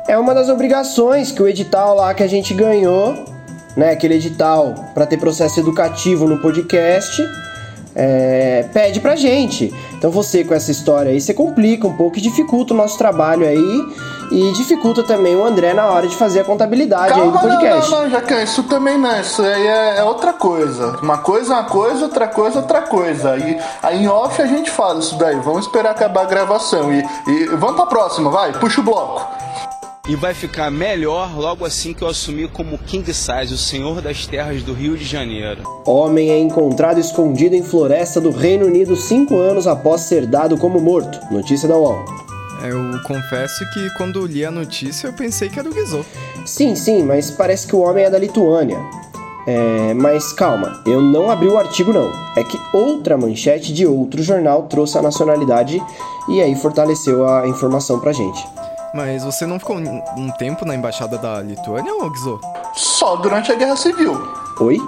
É 0.06 0.16
uma 0.18 0.34
das 0.34 0.48
obrigações 0.48 1.32
que 1.32 1.42
o 1.42 1.48
edital 1.48 1.96
lá 1.96 2.14
que 2.14 2.22
a 2.22 2.28
gente 2.28 2.54
ganhou, 2.54 3.14
né? 3.76 3.90
Aquele 3.90 4.14
edital 4.14 4.74
pra 4.94 5.06
ter 5.06 5.16
processo 5.16 5.58
educativo 5.58 6.28
no 6.28 6.38
podcast, 6.38 7.20
é, 7.94 8.66
pede 8.72 9.00
pra 9.00 9.16
gente. 9.16 9.74
Então 10.06 10.12
você 10.12 10.44
com 10.44 10.54
essa 10.54 10.70
história 10.70 11.10
aí, 11.10 11.20
você 11.20 11.34
complica 11.34 11.84
um 11.84 11.96
pouco 11.96 12.16
e 12.16 12.20
dificulta 12.20 12.72
o 12.72 12.76
nosso 12.76 12.96
trabalho 12.96 13.44
aí 13.44 13.88
e 14.30 14.52
dificulta 14.52 15.02
também 15.02 15.34
o 15.34 15.44
André 15.44 15.74
na 15.74 15.86
hora 15.86 16.06
de 16.06 16.14
fazer 16.14 16.42
a 16.42 16.44
contabilidade 16.44 17.12
aí 17.12 17.26
do 17.26 17.32
Calma, 17.32 17.48
não, 17.48 17.56
podcast. 17.56 17.90
não, 17.90 18.02
não, 18.02 18.10
Jacan, 18.10 18.40
isso 18.40 18.62
também 18.62 18.96
não, 18.96 19.20
isso 19.20 19.42
aí 19.42 19.66
é, 19.66 19.98
é 19.98 20.04
outra 20.04 20.32
coisa. 20.32 20.96
Uma 21.02 21.18
coisa 21.18 21.54
é 21.54 21.56
uma 21.56 21.64
coisa, 21.64 22.04
outra 22.04 22.28
coisa 22.28 22.58
é 22.58 22.62
outra 22.62 22.82
coisa. 22.82 23.36
E 23.36 23.58
aí 23.82 24.04
em 24.04 24.06
off 24.06 24.40
a 24.40 24.46
gente 24.46 24.70
fala 24.70 25.00
isso 25.00 25.18
daí. 25.18 25.40
Vamos 25.40 25.66
esperar 25.66 25.90
acabar 25.90 26.22
a 26.22 26.26
gravação. 26.26 26.92
E, 26.92 27.04
e 27.26 27.46
vamos 27.56 27.74
pra 27.74 27.86
próxima, 27.86 28.30
vai, 28.30 28.52
puxa 28.52 28.80
o 28.80 28.84
bloco. 28.84 29.26
E 30.08 30.14
vai 30.14 30.32
ficar 30.32 30.70
melhor 30.70 31.36
logo 31.36 31.64
assim 31.64 31.92
que 31.92 32.02
eu 32.02 32.06
assumir 32.06 32.48
como 32.50 32.78
King 32.78 33.12
Size, 33.12 33.52
o 33.52 33.58
senhor 33.58 34.00
das 34.00 34.24
terras 34.24 34.62
do 34.62 34.72
Rio 34.72 34.96
de 34.96 35.04
Janeiro. 35.04 35.64
Homem 35.84 36.30
é 36.30 36.38
encontrado 36.38 37.00
escondido 37.00 37.56
em 37.56 37.62
floresta 37.64 38.20
do 38.20 38.30
Reino 38.30 38.66
Unido 38.66 38.94
cinco 38.94 39.36
anos 39.36 39.66
após 39.66 40.02
ser 40.02 40.24
dado 40.24 40.56
como 40.58 40.78
morto. 40.78 41.18
Notícia 41.32 41.68
da 41.68 41.76
UOL. 41.76 42.04
eu 42.62 43.02
confesso 43.02 43.64
que 43.74 43.90
quando 43.96 44.24
li 44.24 44.44
a 44.44 44.50
notícia 44.52 45.08
eu 45.08 45.12
pensei 45.12 45.48
que 45.48 45.58
era 45.58 45.68
o 45.68 45.74
Guizô. 45.74 46.04
Sim, 46.44 46.76
sim, 46.76 47.02
mas 47.02 47.32
parece 47.32 47.66
que 47.66 47.74
o 47.74 47.80
homem 47.80 48.04
é 48.04 48.10
da 48.10 48.18
Lituânia. 48.18 48.78
É, 49.44 49.92
mas 49.94 50.32
calma, 50.32 50.82
eu 50.86 51.00
não 51.00 51.32
abri 51.32 51.48
o 51.48 51.58
artigo 51.58 51.92
não. 51.92 52.12
É 52.36 52.44
que 52.44 52.58
outra 52.72 53.18
manchete 53.18 53.72
de 53.72 53.84
outro 53.84 54.22
jornal 54.22 54.64
trouxe 54.64 54.98
a 54.98 55.02
nacionalidade 55.02 55.82
e 56.28 56.40
aí 56.40 56.54
fortaleceu 56.54 57.28
a 57.28 57.48
informação 57.48 57.98
pra 57.98 58.12
gente. 58.12 58.40
Mas 58.96 59.22
você 59.22 59.46
não 59.46 59.58
ficou 59.58 59.76
um 59.76 60.02
um 60.16 60.30
tempo 60.38 60.64
na 60.64 60.74
embaixada 60.74 61.18
da 61.18 61.42
Lituânia, 61.42 61.92
Gizô? 62.14 62.40
Só 62.74 63.16
durante 63.16 63.52
a 63.52 63.54
Guerra 63.54 63.76
Civil. 63.76 64.14
Oi? 64.58 64.78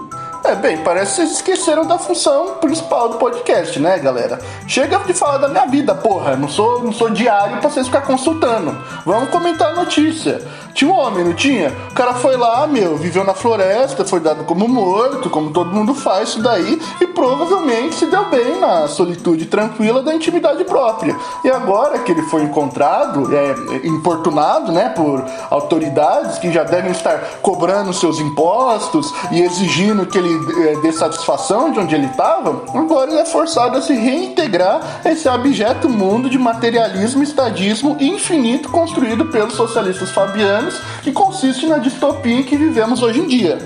É, 0.48 0.54
bem, 0.54 0.78
parece 0.78 1.10
que 1.10 1.16
vocês 1.16 1.32
esqueceram 1.32 1.84
da 1.84 1.98
função 1.98 2.54
principal 2.54 3.10
do 3.10 3.18
podcast, 3.18 3.78
né, 3.78 3.98
galera? 3.98 4.40
Chega 4.66 4.98
de 5.00 5.12
falar 5.12 5.36
da 5.36 5.46
minha 5.46 5.66
vida, 5.66 5.94
porra. 5.94 6.36
Não 6.36 6.48
sou, 6.48 6.82
não 6.82 6.90
sou 6.90 7.10
diário 7.10 7.58
pra 7.58 7.68
vocês 7.68 7.86
ficar 7.86 8.00
consultando. 8.00 8.74
Vamos 9.04 9.28
comentar 9.28 9.72
a 9.72 9.74
notícia. 9.74 10.40
Tinha 10.72 10.90
um 10.90 10.96
homem, 10.96 11.22
não 11.22 11.34
tinha? 11.34 11.70
O 11.90 11.94
cara 11.94 12.14
foi 12.14 12.36
lá, 12.38 12.66
meu, 12.66 12.96
viveu 12.96 13.24
na 13.24 13.34
floresta, 13.34 14.06
foi 14.06 14.20
dado 14.20 14.44
como 14.44 14.66
morto, 14.66 15.28
como 15.28 15.50
todo 15.50 15.70
mundo 15.70 15.92
faz 15.92 16.30
isso 16.30 16.42
daí, 16.42 16.80
e 16.98 17.06
provavelmente 17.08 17.96
se 17.96 18.06
deu 18.06 18.24
bem 18.30 18.58
na 18.58 18.88
solitude 18.88 19.46
tranquila 19.46 20.02
da 20.02 20.14
intimidade 20.14 20.64
própria. 20.64 21.14
E 21.44 21.50
agora 21.50 21.98
que 21.98 22.12
ele 22.12 22.22
foi 22.22 22.44
encontrado, 22.44 23.28
é, 23.36 23.86
importunado, 23.86 24.72
né, 24.72 24.88
por 24.90 25.22
autoridades 25.50 26.38
que 26.38 26.50
já 26.50 26.62
devem 26.62 26.92
estar 26.92 27.18
cobrando 27.42 27.92
seus 27.92 28.18
impostos 28.18 29.12
e 29.30 29.42
exigindo 29.42 30.06
que 30.06 30.16
ele 30.16 30.37
é, 30.38 30.76
dê 30.80 30.92
satisfação 30.92 31.70
de 31.72 31.78
onde 31.80 31.94
ele 31.94 32.06
estava, 32.06 32.62
agora 32.78 33.10
ele 33.10 33.20
é 33.20 33.24
forçado 33.26 33.76
a 33.78 33.82
se 33.82 33.92
reintegrar 33.94 35.00
a 35.04 35.10
esse 35.10 35.28
abjeto 35.28 35.88
mundo 35.88 36.28
de 36.30 36.38
materialismo 36.38 37.22
e 37.22 37.24
estadismo 37.24 37.96
infinito 38.00 38.68
construído 38.70 39.26
pelos 39.26 39.54
socialistas 39.54 40.10
fabianos, 40.10 40.74
que 41.02 41.12
consiste 41.12 41.66
na 41.66 41.78
distopia 41.78 42.40
em 42.40 42.42
que 42.42 42.56
vivemos 42.56 43.02
hoje 43.02 43.20
em 43.20 43.26
dia. 43.26 43.58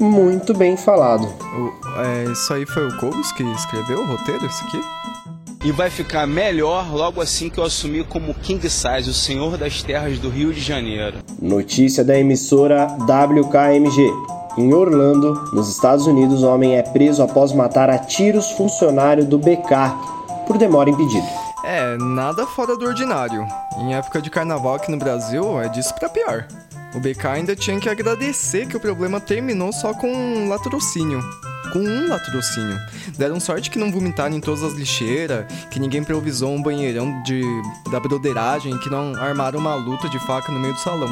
Muito 0.00 0.52
bem 0.54 0.76
falado. 0.76 1.24
O- 1.24 2.00
é, 2.00 2.24
isso 2.32 2.52
aí 2.52 2.66
foi 2.66 2.88
o 2.88 2.96
Cobos 2.98 3.30
que 3.32 3.42
escreveu 3.52 4.00
o 4.00 4.06
roteiro, 4.06 4.44
isso 4.46 4.64
aqui? 4.64 4.80
E 5.64 5.70
vai 5.70 5.88
ficar 5.90 6.26
melhor 6.26 6.92
logo 6.92 7.20
assim 7.20 7.48
que 7.48 7.58
eu 7.58 7.62
assumir 7.64 8.04
como 8.08 8.34
King 8.34 8.68
Size, 8.68 9.08
o 9.08 9.14
senhor 9.14 9.56
das 9.56 9.80
terras 9.80 10.18
do 10.18 10.28
Rio 10.28 10.52
de 10.52 10.60
Janeiro. 10.60 11.18
Notícia 11.40 12.02
da 12.02 12.18
emissora 12.18 12.88
WKMG. 12.98 14.10
Em 14.56 14.74
Orlando, 14.74 15.32
nos 15.50 15.70
Estados 15.70 16.06
Unidos, 16.06 16.42
homem 16.42 16.76
é 16.76 16.82
preso 16.82 17.22
após 17.22 17.52
matar 17.52 17.88
a 17.88 17.98
tiros 17.98 18.50
funcionário 18.50 19.24
do 19.24 19.38
BK 19.38 19.66
por 20.46 20.58
demora 20.58 20.90
em 20.90 20.96
pedido. 20.96 21.26
É, 21.64 21.96
nada 21.96 22.46
fora 22.46 22.76
do 22.76 22.84
ordinário. 22.84 23.46
Em 23.78 23.94
época 23.94 24.20
de 24.20 24.28
carnaval 24.28 24.74
aqui 24.74 24.90
no 24.90 24.98
Brasil, 24.98 25.58
é 25.58 25.68
disso 25.68 25.94
pra 25.94 26.08
pior. 26.10 26.46
O 26.94 27.00
BK 27.00 27.26
ainda 27.28 27.56
tinha 27.56 27.80
que 27.80 27.88
agradecer 27.88 28.66
que 28.66 28.76
o 28.76 28.80
problema 28.80 29.18
terminou 29.18 29.72
só 29.72 29.94
com 29.94 30.12
um 30.12 30.46
latrocínio. 30.50 31.22
Com 31.72 31.78
um 31.78 32.08
latrocínio. 32.10 32.78
Deram 33.16 33.40
sorte 33.40 33.70
que 33.70 33.78
não 33.78 33.90
vomitaram 33.90 34.36
em 34.36 34.40
todas 34.40 34.62
as 34.62 34.74
lixeiras, 34.74 35.46
que 35.70 35.80
ninguém 35.80 36.02
improvisou 36.02 36.52
um 36.52 36.62
banheirão 36.62 37.22
de, 37.22 37.42
da 37.90 37.98
broderagem, 37.98 38.76
que 38.76 38.90
não 38.90 39.14
armaram 39.14 39.58
uma 39.58 39.74
luta 39.74 40.10
de 40.10 40.18
faca 40.18 40.52
no 40.52 40.60
meio 40.60 40.74
do 40.74 40.80
salão. 40.80 41.08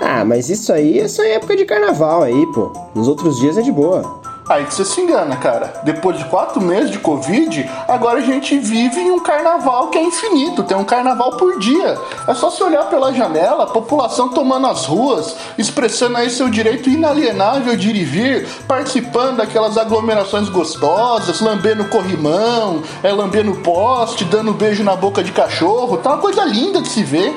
Ah, 0.00 0.24
mas 0.24 0.50
isso 0.50 0.72
aí 0.72 1.00
é 1.00 1.08
só 1.08 1.22
época 1.22 1.56
de 1.56 1.64
carnaval 1.64 2.22
aí, 2.22 2.46
pô. 2.52 2.72
Nos 2.94 3.08
outros 3.08 3.38
dias 3.38 3.56
é 3.56 3.62
de 3.62 3.72
boa. 3.72 4.22
Aí 4.46 4.66
que 4.66 4.74
você 4.74 4.84
se 4.84 5.00
engana, 5.00 5.36
cara. 5.36 5.80
Depois 5.84 6.18
de 6.18 6.24
quatro 6.26 6.60
meses 6.60 6.90
de 6.90 6.98
Covid, 6.98 7.68
agora 7.88 8.18
a 8.18 8.22
gente 8.22 8.58
vive 8.58 9.00
em 9.00 9.10
um 9.10 9.18
carnaval 9.18 9.88
que 9.88 9.96
é 9.96 10.02
infinito. 10.02 10.62
Tem 10.62 10.76
um 10.76 10.84
carnaval 10.84 11.38
por 11.38 11.58
dia. 11.58 11.98
É 12.28 12.34
só 12.34 12.50
se 12.50 12.62
olhar 12.62 12.84
pela 12.90 13.12
janela, 13.14 13.64
a 13.64 13.68
população 13.68 14.28
tomando 14.28 14.66
as 14.66 14.84
ruas, 14.84 15.34
expressando 15.56 16.18
aí 16.18 16.28
seu 16.28 16.50
direito 16.50 16.90
inalienável 16.90 17.74
de 17.74 17.88
ir 17.88 17.96
e 17.96 18.04
vir, 18.04 18.48
participando 18.68 19.38
daquelas 19.38 19.78
aglomerações 19.78 20.50
gostosas, 20.50 21.40
lambendo 21.40 21.86
corrimão, 21.86 22.82
é, 23.02 23.10
lambendo 23.10 23.54
poste, 23.56 24.26
dando 24.26 24.52
beijo 24.52 24.84
na 24.84 24.94
boca 24.94 25.24
de 25.24 25.32
cachorro. 25.32 25.96
Tá 25.96 26.10
uma 26.10 26.18
coisa 26.18 26.44
linda 26.44 26.82
de 26.82 26.88
se 26.88 27.02
ver. 27.02 27.34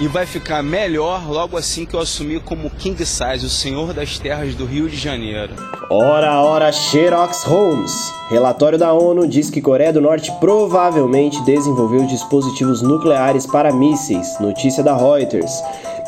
E 0.00 0.06
vai 0.06 0.24
ficar 0.24 0.62
melhor 0.62 1.28
logo 1.28 1.56
assim 1.56 1.84
que 1.84 1.92
eu 1.92 1.98
assumir 1.98 2.40
como 2.44 2.70
King 2.70 3.04
Size, 3.04 3.44
o 3.44 3.50
senhor 3.50 3.92
das 3.92 4.16
terras 4.16 4.54
do 4.54 4.64
Rio 4.64 4.88
de 4.88 4.96
Janeiro. 4.96 5.52
Ora, 5.90 6.40
ora, 6.40 6.70
Xerox 6.70 7.42
Holmes. 7.42 8.12
Relatório 8.30 8.78
da 8.78 8.92
ONU 8.92 9.26
diz 9.26 9.50
que 9.50 9.60
Coreia 9.60 9.92
do 9.92 10.00
Norte 10.00 10.30
provavelmente 10.38 11.42
desenvolveu 11.44 12.06
dispositivos 12.06 12.80
nucleares 12.80 13.44
para 13.44 13.72
mísseis. 13.72 14.38
Notícia 14.38 14.84
da 14.84 14.96
Reuters. 14.96 15.50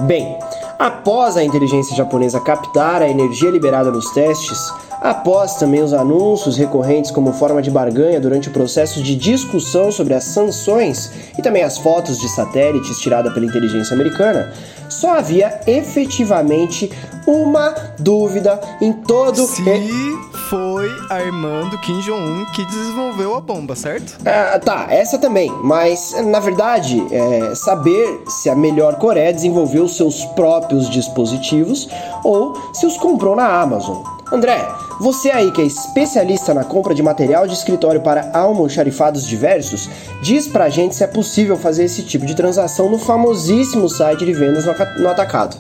Bem, 0.02 0.38
após 0.78 1.36
a 1.36 1.42
inteligência 1.42 1.96
japonesa 1.96 2.38
captar 2.38 3.02
a 3.02 3.08
energia 3.08 3.50
liberada 3.50 3.90
nos 3.90 4.08
testes, 4.12 4.72
após 5.00 5.56
também 5.56 5.82
os 5.82 5.92
anúncios 5.92 6.56
recorrentes 6.56 7.10
como 7.10 7.32
forma 7.32 7.62
de 7.62 7.70
barganha 7.70 8.20
durante 8.20 8.48
o 8.48 8.52
processo 8.52 9.02
de 9.02 9.14
discussão 9.16 9.90
sobre 9.90 10.14
as 10.14 10.24
sanções 10.24 11.10
e 11.38 11.42
também 11.42 11.62
as 11.62 11.78
fotos 11.78 12.18
de 12.18 12.28
satélites 12.28 12.98
tiradas 12.98 13.32
pela 13.32 13.46
inteligência 13.46 13.94
americana, 13.94 14.52
só 14.88 15.16
havia 15.18 15.60
efetivamente 15.66 16.90
uma 17.26 17.74
dúvida 17.98 18.60
em 18.80 18.92
todo 18.92 19.46
Se 19.46 19.62
e- 19.62 20.30
foi 20.48 20.90
Armando 21.08 21.78
Kim 21.78 22.00
Jong-un 22.00 22.44
que 22.52 22.66
desenvolveu 22.66 23.36
a 23.36 23.40
bomba, 23.40 23.76
certo? 23.76 24.16
Ah, 24.26 24.58
tá, 24.58 24.86
essa 24.90 25.16
também, 25.16 25.48
mas 25.62 26.12
na 26.26 26.40
verdade, 26.40 27.00
é 27.12 27.54
saber 27.54 28.24
se 28.26 28.50
a 28.50 28.54
melhor 28.56 28.96
Coreia 28.96 29.32
desenvolveu 29.32 29.86
seus 29.86 30.24
próprios 30.24 30.90
dispositivos 30.90 31.88
ou 32.24 32.54
se 32.74 32.84
os 32.84 32.96
comprou 32.96 33.36
na 33.36 33.46
Amazon. 33.60 33.98
André, 34.32 34.66
você 35.00 35.30
aí 35.30 35.50
que 35.50 35.60
é 35.60 35.64
especialista 35.64 36.54
na 36.54 36.62
compra 36.64 36.94
de 36.94 37.02
material 37.02 37.46
de 37.48 37.54
escritório 37.54 38.00
para 38.00 38.30
almoxarifados 38.32 39.26
diversos, 39.26 39.88
diz 40.22 40.46
pra 40.46 40.68
gente 40.68 40.94
se 40.94 41.02
é 41.02 41.06
possível 41.06 41.56
fazer 41.56 41.84
esse 41.84 42.02
tipo 42.04 42.24
de 42.24 42.34
transação 42.34 42.88
no 42.88 42.98
famosíssimo 42.98 43.88
site 43.88 44.24
de 44.24 44.32
vendas 44.32 44.64
no 44.66 44.70
aca- 44.70 44.94
no 44.98 45.08
atacado. 45.08 45.56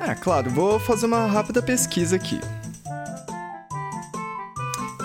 É, 0.00 0.14
claro, 0.14 0.50
vou 0.50 0.78
fazer 0.80 1.06
uma 1.06 1.26
rápida 1.26 1.62
pesquisa 1.62 2.16
aqui. 2.16 2.40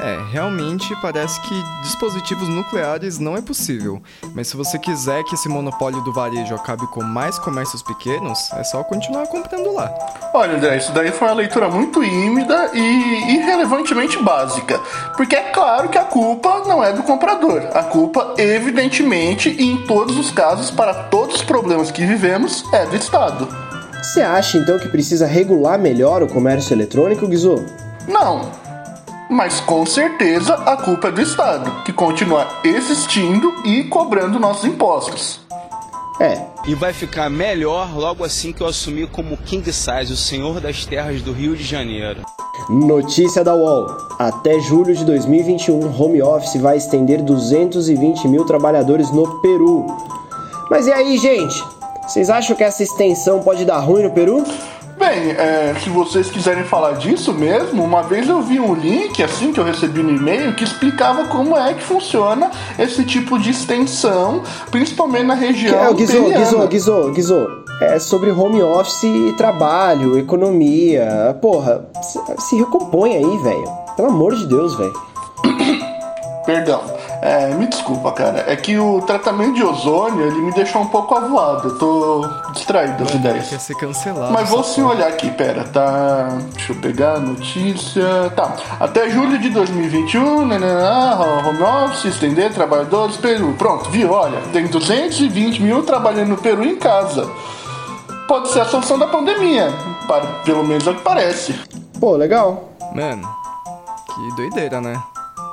É, 0.05 0.19
realmente 0.31 0.95
parece 1.01 1.41
que 1.41 1.63
dispositivos 1.81 2.47
nucleares 2.47 3.17
não 3.17 3.35
é 3.35 3.41
possível. 3.41 3.99
Mas 4.35 4.47
se 4.47 4.55
você 4.55 4.77
quiser 4.77 5.23
que 5.23 5.33
esse 5.33 5.49
monopólio 5.49 5.99
do 6.01 6.13
varejo 6.13 6.53
acabe 6.53 6.85
com 6.91 7.01
mais 7.01 7.39
comércios 7.39 7.81
pequenos, 7.81 8.51
é 8.53 8.63
só 8.63 8.83
continuar 8.83 9.25
comprando 9.25 9.73
lá. 9.73 9.91
Olha, 10.31 10.57
André, 10.57 10.77
isso 10.77 10.91
daí 10.91 11.11
foi 11.11 11.27
uma 11.27 11.33
leitura 11.33 11.69
muito 11.69 12.03
ímida 12.03 12.69
e 12.71 13.33
irrelevantemente 13.33 14.21
básica. 14.21 14.79
Porque 15.17 15.35
é 15.35 15.49
claro 15.49 15.89
que 15.89 15.97
a 15.97 16.03
culpa 16.03 16.61
não 16.67 16.83
é 16.83 16.93
do 16.93 17.01
comprador. 17.01 17.63
A 17.73 17.81
culpa, 17.81 18.35
evidentemente, 18.37 19.49
e 19.49 19.71
em 19.71 19.87
todos 19.87 20.19
os 20.19 20.29
casos, 20.29 20.69
para 20.69 20.93
todos 21.05 21.37
os 21.37 21.41
problemas 21.41 21.89
que 21.89 22.05
vivemos, 22.05 22.63
é 22.71 22.85
do 22.85 22.95
Estado. 22.95 23.47
Você 24.03 24.21
acha 24.21 24.59
então 24.59 24.77
que 24.77 24.87
precisa 24.87 25.25
regular 25.25 25.79
melhor 25.79 26.21
o 26.21 26.27
comércio 26.27 26.75
eletrônico, 26.75 27.27
Guizô? 27.27 27.63
Não. 28.07 28.64
Mas 29.29 29.59
com 29.59 29.85
certeza 29.85 30.53
a 30.53 30.77
culpa 30.77 31.07
é 31.07 31.11
do 31.11 31.21
Estado, 31.21 31.83
que 31.83 31.91
continua 31.91 32.47
existindo 32.63 33.51
e 33.65 33.83
cobrando 33.85 34.39
nossos 34.39 34.65
impostos. 34.65 35.39
É, 36.19 36.41
E 36.67 36.73
vai 36.73 36.93
ficar 36.93 37.29
melhor 37.29 37.95
logo 37.95 38.23
assim 38.23 38.53
que 38.53 38.61
eu 38.61 38.67
assumir 38.67 39.07
como 39.07 39.37
King 39.37 39.71
Size, 39.71 40.11
o 40.11 40.17
senhor 40.17 40.59
das 40.59 40.85
terras 40.85 41.21
do 41.21 41.31
Rio 41.31 41.55
de 41.55 41.63
Janeiro. 41.63 42.21
Notícia 42.69 43.43
da 43.43 43.53
UOL. 43.53 43.87
Até 44.17 44.59
julho 44.59 44.95
de 44.95 45.03
2021, 45.05 46.01
home 46.01 46.21
office 46.23 46.55
vai 46.59 46.77
estender 46.77 47.21
220 47.21 48.27
mil 48.27 48.45
trabalhadores 48.45 49.11
no 49.11 49.41
Peru. 49.41 49.85
Mas 50.71 50.87
e 50.87 50.93
aí, 50.93 51.17
gente? 51.17 51.63
Vocês 52.07 52.29
acham 52.29 52.55
que 52.55 52.63
essa 52.63 52.81
extensão 52.81 53.41
pode 53.41 53.65
dar 53.65 53.79
ruim 53.79 54.03
no 54.03 54.11
Peru? 54.11 54.43
Bem, 54.97 55.31
é, 55.31 55.75
se 55.83 55.89
vocês 55.89 56.29
quiserem 56.29 56.63
falar 56.63 56.93
disso 56.93 57.33
mesmo, 57.33 57.83
uma 57.83 58.01
vez 58.01 58.29
eu 58.29 58.41
vi 58.41 58.59
um 58.59 58.73
link, 58.73 59.21
assim, 59.21 59.51
que 59.51 59.59
eu 59.59 59.63
recebi 59.63 60.01
no 60.01 60.09
e-mail, 60.09 60.55
que 60.55 60.63
explicava 60.63 61.25
como 61.25 61.57
é 61.57 61.73
que 61.73 61.83
funciona 61.83 62.49
esse 62.79 63.03
tipo 63.03 63.37
de 63.37 63.49
extensão, 63.49 64.41
principalmente 64.71 65.25
na 65.25 65.33
região 65.33 65.77
É, 65.77 65.93
Guizô, 65.93 66.23
periana. 66.23 66.37
Guizô, 66.39 66.67
Guizô, 66.67 67.11
Guizô. 67.11 67.65
É 67.81 67.99
sobre 67.99 68.31
home 68.31 68.61
office 68.61 69.03
e 69.03 69.33
trabalho, 69.33 70.17
economia. 70.17 71.37
Porra, 71.41 71.85
se, 72.01 72.19
se 72.39 72.55
recompõe 72.55 73.17
aí, 73.17 73.37
velho. 73.39 73.65
Pelo 73.97 74.07
amor 74.07 74.33
de 74.33 74.47
Deus, 74.47 74.77
velho. 74.77 74.93
Perdão, 76.45 76.81
é, 77.25 77.55
me 77.55 77.65
desculpa, 77.65 78.11
cara. 78.11 78.45
É 78.47 78.55
que 78.55 78.77
o 78.77 79.01
tratamento 79.01 79.55
de 79.55 79.63
ozônio, 79.63 80.27
ele 80.27 80.41
me 80.41 80.51
deixou 80.53 80.83
um 80.83 80.87
pouco 80.87 81.15
avoado. 81.15 81.69
Eu 81.69 81.77
tô 81.79 82.29
distraído 82.53 83.03
das 83.03 83.15
ideias. 83.15 83.49
Quer 83.49 83.59
ser 83.59 83.75
cancelado. 83.75 84.31
Mas 84.31 84.47
vou 84.47 84.63
sim 84.63 84.83
olhar 84.83 85.07
aqui, 85.07 85.31
pera, 85.31 85.63
tá. 85.63 86.37
Deixa 86.53 86.71
eu 86.71 86.75
pegar 86.75 87.13
a 87.13 87.19
notícia. 87.19 88.31
Tá. 88.35 88.55
Até 88.79 89.09
julho 89.09 89.39
de 89.39 89.49
2021, 89.49 90.45
nananã, 90.45 91.19
home 91.47 91.63
office, 91.63 92.05
estender 92.05 92.53
trabalhadores, 92.53 93.17
Peru. 93.17 93.55
Pronto, 93.57 93.89
viu? 93.89 94.11
Olha, 94.11 94.39
tem 94.53 94.67
220 94.67 95.63
mil 95.63 95.81
trabalhando 95.81 96.29
no 96.29 96.37
Peru 96.37 96.63
em 96.63 96.75
casa. 96.75 97.27
Pode 98.27 98.49
ser 98.49 98.61
a 98.61 98.65
solução 98.65 98.99
da 98.99 99.07
pandemia, 99.07 99.73
para, 100.07 100.25
pelo 100.43 100.63
menos 100.63 100.85
é 100.85 100.91
o 100.91 100.95
que 100.95 101.01
parece. 101.01 101.59
Pô, 101.99 102.15
legal. 102.15 102.69
Mano, 102.93 103.27
que 104.07 104.35
doideira, 104.35 104.79
né? 104.79 105.01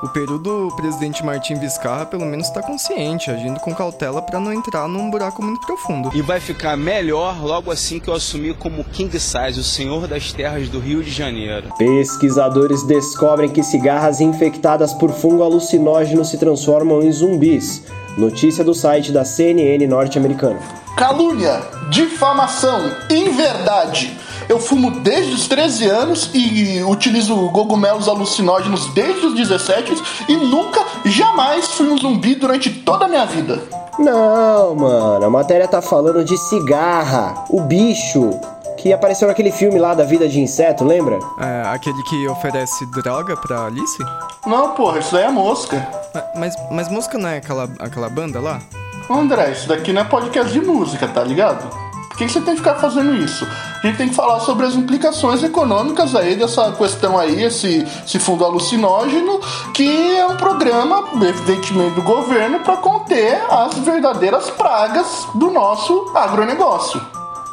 O 0.02 0.09
Peru 0.09 0.37
do 0.37 0.66
presidente 0.75 1.25
Martim 1.25 1.54
Vizcarra 1.54 2.04
pelo 2.04 2.26
menos 2.26 2.49
está 2.49 2.61
consciente, 2.61 3.30
agindo 3.30 3.61
com 3.61 3.73
cautela 3.73 4.21
para 4.21 4.40
não 4.40 4.52
entrar 4.52 4.88
num 4.88 5.09
buraco 5.09 5.40
muito 5.40 5.64
profundo. 5.64 6.11
E 6.12 6.21
vai 6.21 6.40
ficar 6.40 6.76
melhor 6.76 7.40
logo 7.40 7.71
assim 7.71 8.00
que 8.00 8.09
eu 8.09 8.14
assumir 8.14 8.54
como 8.54 8.82
King 8.82 9.16
Size, 9.16 9.61
o 9.61 9.62
senhor 9.62 10.09
das 10.09 10.32
terras 10.32 10.68
do 10.68 10.80
Rio 10.80 11.04
de 11.04 11.11
Janeiro. 11.12 11.73
Pesquisadores 11.78 12.82
descobrem 12.82 13.49
que 13.49 13.62
cigarras 13.62 14.21
infectadas 14.21 14.92
por 14.92 15.12
fungo 15.12 15.44
alucinógeno 15.44 16.25
se 16.25 16.37
transformam 16.37 17.00
em 17.00 17.12
zumbis. 17.12 17.85
Notícia 18.18 18.64
do 18.64 18.75
site 18.75 19.12
da 19.12 19.25
CNN 19.25 19.87
norte-americana. 19.87 20.59
Calúnia, 20.97 21.61
difamação, 21.90 22.90
inverdade. 23.09 24.18
Eu 24.52 24.61
fumo 24.61 24.90
desde 24.90 25.32
os 25.32 25.49
13 25.49 25.88
anos 25.88 26.30
e 26.35 26.82
utilizo 26.82 27.35
cogumelos 27.52 28.06
alucinógenos 28.06 28.92
desde 28.92 29.25
os 29.25 29.35
17 29.35 29.94
e 30.28 30.37
nunca, 30.37 30.85
jamais 31.06 31.68
fui 31.68 31.88
um 31.88 31.97
zumbi 31.97 32.35
durante 32.35 32.68
toda 32.68 33.06
a 33.06 33.09
minha 33.09 33.25
vida. 33.25 33.62
Não, 33.99 34.75
mano, 34.75 35.25
a 35.25 35.30
matéria 35.30 35.66
tá 35.66 35.80
falando 35.80 36.23
de 36.23 36.37
cigarra, 36.37 37.47
o 37.49 37.62
bicho 37.62 38.38
que 38.76 38.92
apareceu 38.92 39.26
naquele 39.26 39.50
filme 39.50 39.78
lá 39.78 39.94
da 39.94 40.04
vida 40.04 40.28
de 40.28 40.38
inseto, 40.38 40.85
lembra? 40.85 41.18
É, 41.40 41.68
aquele 41.68 42.02
que 42.02 42.28
oferece 42.28 42.85
droga 42.90 43.35
pra 43.38 43.64
Alice? 43.64 44.04
Não, 44.44 44.75
porra, 44.75 44.99
isso 44.99 45.14
daí 45.14 45.25
é 45.25 45.30
mosca. 45.30 45.88
Mas, 46.37 46.54
mas 46.71 46.90
Mosca 46.90 47.16
não 47.16 47.30
é 47.30 47.38
aquela, 47.38 47.71
aquela 47.78 48.11
banda 48.11 48.38
lá? 48.38 48.61
André, 49.09 49.52
isso 49.52 49.66
daqui 49.66 49.94
não 49.94 50.02
é 50.02 50.04
podcast 50.04 50.52
de 50.52 50.61
música, 50.61 51.09
tá 51.09 51.25
ligado? 51.25 51.91
Que 52.26 52.33
você 52.33 52.41
tem 52.41 52.55
que 52.55 52.61
ficar 52.61 52.75
fazendo 52.76 53.14
isso? 53.17 53.47
A 53.83 53.87
gente 53.87 53.97
tem 53.97 54.09
que 54.09 54.14
falar 54.14 54.41
sobre 54.41 54.64
as 54.64 54.75
implicações 54.75 55.43
econômicas 55.43 56.14
aí 56.14 56.37
dessa 56.37 56.71
questão 56.73 57.19
aí, 57.19 57.43
esse, 57.43 57.87
esse 58.07 58.19
fundo 58.19 58.45
alucinógeno, 58.45 59.41
que 59.75 60.17
é 60.17 60.26
um 60.26 60.37
programa, 60.37 61.05
evidentemente, 61.21 61.95
do 61.95 62.02
governo 62.02 62.61
para 62.61 62.76
conter 62.76 63.43
as 63.50 63.75
verdadeiras 63.79 64.50
pragas 64.50 65.26
do 65.35 65.50
nosso 65.50 66.12
agronegócio. 66.14 67.00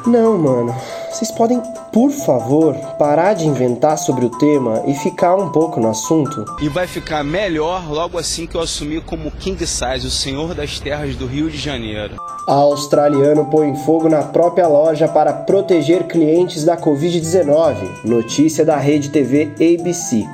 Não, 0.06 0.38
mano. 0.38 0.76
Vocês 1.12 1.32
podem, 1.32 1.60
por 1.92 2.12
favor, 2.12 2.76
parar 2.98 3.34
de 3.34 3.48
inventar 3.48 3.98
sobre 3.98 4.26
o 4.26 4.30
tema 4.30 4.84
e 4.86 4.94
ficar 4.94 5.36
um 5.36 5.52
pouco 5.52 5.80
no 5.80 5.90
assunto? 5.90 6.46
E 6.62 6.70
vai 6.70 6.86
ficar 6.86 7.24
melhor 7.24 7.92
logo 7.92 8.18
assim 8.18 8.46
que 8.46 8.56
eu 8.56 8.62
assumir 8.62 9.02
como 9.02 9.32
King 9.32 9.66
Size, 9.66 10.06
o 10.06 10.12
senhor 10.12 10.54
das 10.54 10.80
terras 10.80 11.16
do 11.16 11.26
Rio 11.26 11.50
de 11.50 11.58
Janeiro. 11.58 12.16
Australiano 12.46 13.46
põe 13.46 13.76
fogo 13.78 14.08
na 14.08 14.22
própria 14.22 14.68
loja 14.68 15.08
para 15.08 15.34
proteger 15.34 16.04
clientes 16.04 16.64
da 16.64 16.78
Covid-19. 16.78 18.06
Notícia 18.06 18.64
da 18.64 18.78
rede 18.78 19.10
TV 19.10 19.52
ABC. 19.56 20.26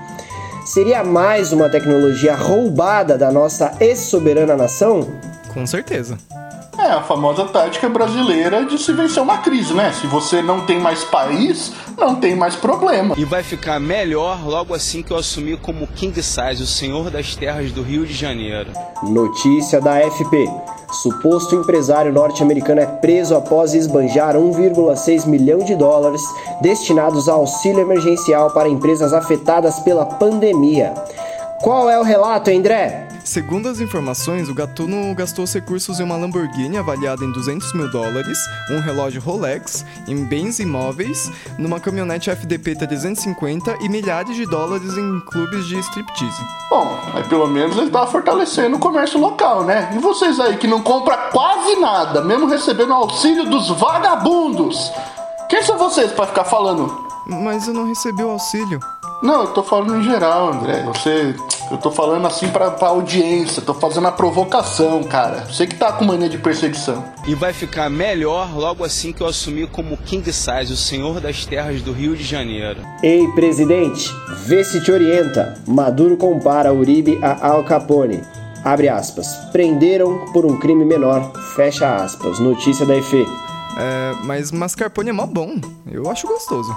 Seria 0.66 1.04
mais 1.04 1.54
uma 1.54 1.70
tecnologia 1.70 2.36
roubada 2.36 3.18
da 3.18 3.32
nossa 3.32 3.76
ex-soberana 3.80 4.58
nação? 4.58 5.08
Com 5.54 5.66
certeza. 5.66 6.18
É 6.86 6.92
a 6.92 7.02
famosa 7.02 7.46
tática 7.46 7.90
brasileira 7.90 8.64
de 8.64 8.78
se 8.78 8.94
vencer 8.94 9.22
uma 9.24 9.40
crise, 9.40 9.74
né? 9.74 9.92
Se 9.92 10.06
você 10.06 10.44
não 10.44 10.68
tem 10.68 10.80
mais 10.80 11.04
país, 11.04 11.72
não 11.98 12.14
tem 12.14 12.36
mais 12.36 12.56
problema. 12.56 13.16
E 13.18 13.26
vai 13.26 13.42
ficar 13.42 13.80
melhor 13.80 14.46
logo 14.46 14.72
assim 14.72 15.02
que 15.02 15.10
eu 15.12 15.18
assumir 15.18 15.58
como 15.58 15.88
King 15.88 16.22
Size, 16.22 16.62
o 16.62 16.68
senhor 16.68 17.10
das 17.10 17.36
terras 17.36 17.72
do 17.72 17.82
Rio 17.82 18.06
de 18.06 18.14
Janeiro. 18.14 18.70
Notícia 19.02 19.82
da 19.82 20.00
FP. 20.00 20.48
Suposto 21.02 21.56
empresário 21.56 22.14
norte-americano 22.14 22.82
é 22.82 22.86
preso 22.86 23.36
após 23.36 23.74
esbanjar 23.74 24.36
1,6 24.36 25.26
milhão 25.26 25.58
de 25.60 25.74
dólares 25.74 26.22
destinados 26.62 27.28
a 27.28 27.34
auxílio 27.34 27.80
emergencial 27.80 28.52
para 28.52 28.70
empresas 28.70 29.12
afetadas 29.12 29.80
pela 29.80 30.06
pandemia. 30.06 30.94
Qual 31.64 31.90
é 31.90 32.00
o 32.00 32.04
relato, 32.04 32.52
André? 32.52 33.08
Segundo 33.26 33.68
as 33.68 33.80
informações, 33.80 34.50
o 34.50 34.54
Gatuno 34.54 35.14
gastou 35.16 35.46
os 35.46 35.54
recursos 35.54 36.00
em 36.00 36.04
uma 36.04 36.16
Lamborghini 36.16 36.78
avaliada 36.78 37.26
em 37.26 37.32
200 37.32 37.74
mil 37.74 37.90
dólares, 37.90 38.38
um 38.70 38.80
relógio 38.80 39.20
Rolex, 39.20 39.84
em 40.08 40.24
bens 40.24 40.60
imóveis, 40.60 41.32
numa 41.58 41.80
caminhonete 41.80 42.30
FDP 42.30 42.76
350 42.76 43.78
e 43.82 43.90
milhares 43.90 44.36
de 44.36 44.46
dólares 44.46 44.96
em 44.96 45.20
clubes 45.22 45.66
de 45.66 45.80
striptease. 45.80 46.40
Bom, 46.70 47.00
aí 47.16 47.24
pelo 47.24 47.48
menos 47.48 47.76
ele 47.78 47.90
tá 47.90 48.06
fortalecendo 48.06 48.76
o 48.76 48.80
comércio 48.80 49.20
local, 49.20 49.64
né? 49.64 49.92
E 49.96 49.98
vocês 49.98 50.40
aí 50.40 50.58
que 50.58 50.68
não 50.68 50.84
compram 50.84 51.18
quase 51.32 51.78
nada, 51.78 52.22
mesmo 52.22 52.46
recebendo 52.46 52.94
auxílio 52.94 53.50
dos 53.50 53.70
vagabundos? 53.72 54.92
Quem 55.50 55.64
são 55.64 55.80
vocês 55.80 56.12
para 56.12 56.28
ficar 56.28 56.44
falando? 56.44 57.06
Mas 57.26 57.68
eu 57.68 57.74
não 57.74 57.88
recebi 57.88 58.24
o 58.24 58.30
auxílio. 58.30 58.80
Não, 59.24 59.42
eu 59.42 59.48
tô 59.48 59.64
falando 59.64 59.96
em 59.96 60.04
geral, 60.04 60.54
André. 60.54 60.84
Você. 60.84 61.36
Eu 61.72 61.78
tô 61.78 61.92
falando 61.92 62.28
assim 62.28 62.48
pra, 62.50 62.72
pra 62.72 62.90
audiência, 62.90 63.62
tô 63.62 63.74
fazendo 63.74 64.08
a 64.08 64.12
provocação, 64.12 65.04
cara. 65.04 65.46
Você 65.46 65.66
que 65.66 65.76
tá 65.76 65.92
com 65.92 66.06
mania 66.06 66.30
de 66.30 66.38
perseguição. 66.38 67.04
E 67.28 67.34
vai 67.34 67.54
ficar 67.54 67.90
melhor 67.90 68.56
logo 68.56 68.84
assim 68.84 69.12
que 69.12 69.22
eu 69.22 69.28
assumir 69.28 69.68
como 69.68 69.98
King 69.98 70.32
Size, 70.32 70.72
o 70.72 70.78
senhor 70.78 71.20
das 71.20 71.46
terras 71.46 71.82
do 71.82 71.92
Rio 71.92 72.16
de 72.16 72.24
Janeiro. 72.24 72.82
Ei, 73.02 73.28
presidente, 73.30 74.14
vê 74.46 74.64
se 74.64 74.84
te 74.84 74.92
orienta. 74.92 75.56
Maduro 75.68 76.18
compara 76.18 76.74
Uribe 76.74 77.20
a 77.22 77.48
Al 77.48 77.64
Capone. 77.64 78.22
Abre 78.64 78.90
aspas. 78.90 79.36
Prenderam 79.52 80.26
por 80.34 80.46
um 80.46 80.60
crime 80.60 80.84
menor. 80.84 81.32
Fecha 81.56 81.96
aspas. 81.96 82.40
Notícia 82.40 82.86
da 82.86 82.98
EFE. 82.98 83.26
É, 83.78 84.14
mas 84.24 84.52
mascarpone 84.52 85.10
é 85.10 85.14
mó 85.14 85.26
bom. 85.26 85.60
Eu 85.92 86.10
acho 86.10 86.28
gostoso. 86.28 86.76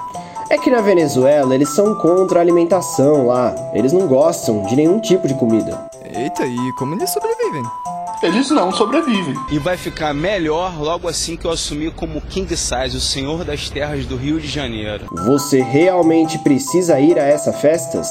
É 0.49 0.57
que 0.57 0.69
na 0.69 0.81
Venezuela 0.81 1.55
eles 1.55 1.69
são 1.69 1.95
contra 1.95 2.39
a 2.39 2.41
alimentação 2.41 3.27
lá. 3.27 3.55
Eles 3.73 3.93
não 3.93 4.07
gostam 4.07 4.63
de 4.63 4.75
nenhum 4.75 4.99
tipo 4.99 5.27
de 5.27 5.33
comida. 5.35 5.89
Eita, 6.03 6.45
e 6.45 6.73
como 6.77 6.95
eles 6.95 7.09
sobrevivem? 7.09 7.63
Eles 8.21 8.49
não 8.51 8.69
sobrevivem. 8.71 9.33
E 9.49 9.57
vai 9.59 9.77
ficar 9.77 10.13
melhor 10.13 10.77
logo 10.77 11.07
assim 11.07 11.37
que 11.37 11.45
eu 11.45 11.51
assumir 11.51 11.93
como 11.93 12.19
King 12.19 12.53
Size, 12.55 12.97
o 12.97 12.99
senhor 12.99 13.45
das 13.45 13.69
terras 13.69 14.05
do 14.05 14.17
Rio 14.17 14.41
de 14.41 14.47
Janeiro. 14.47 15.05
Você 15.25 15.61
realmente 15.61 16.37
precisa 16.39 16.99
ir 16.99 17.17
a 17.17 17.23
essas 17.23 17.55
festas? 17.61 18.09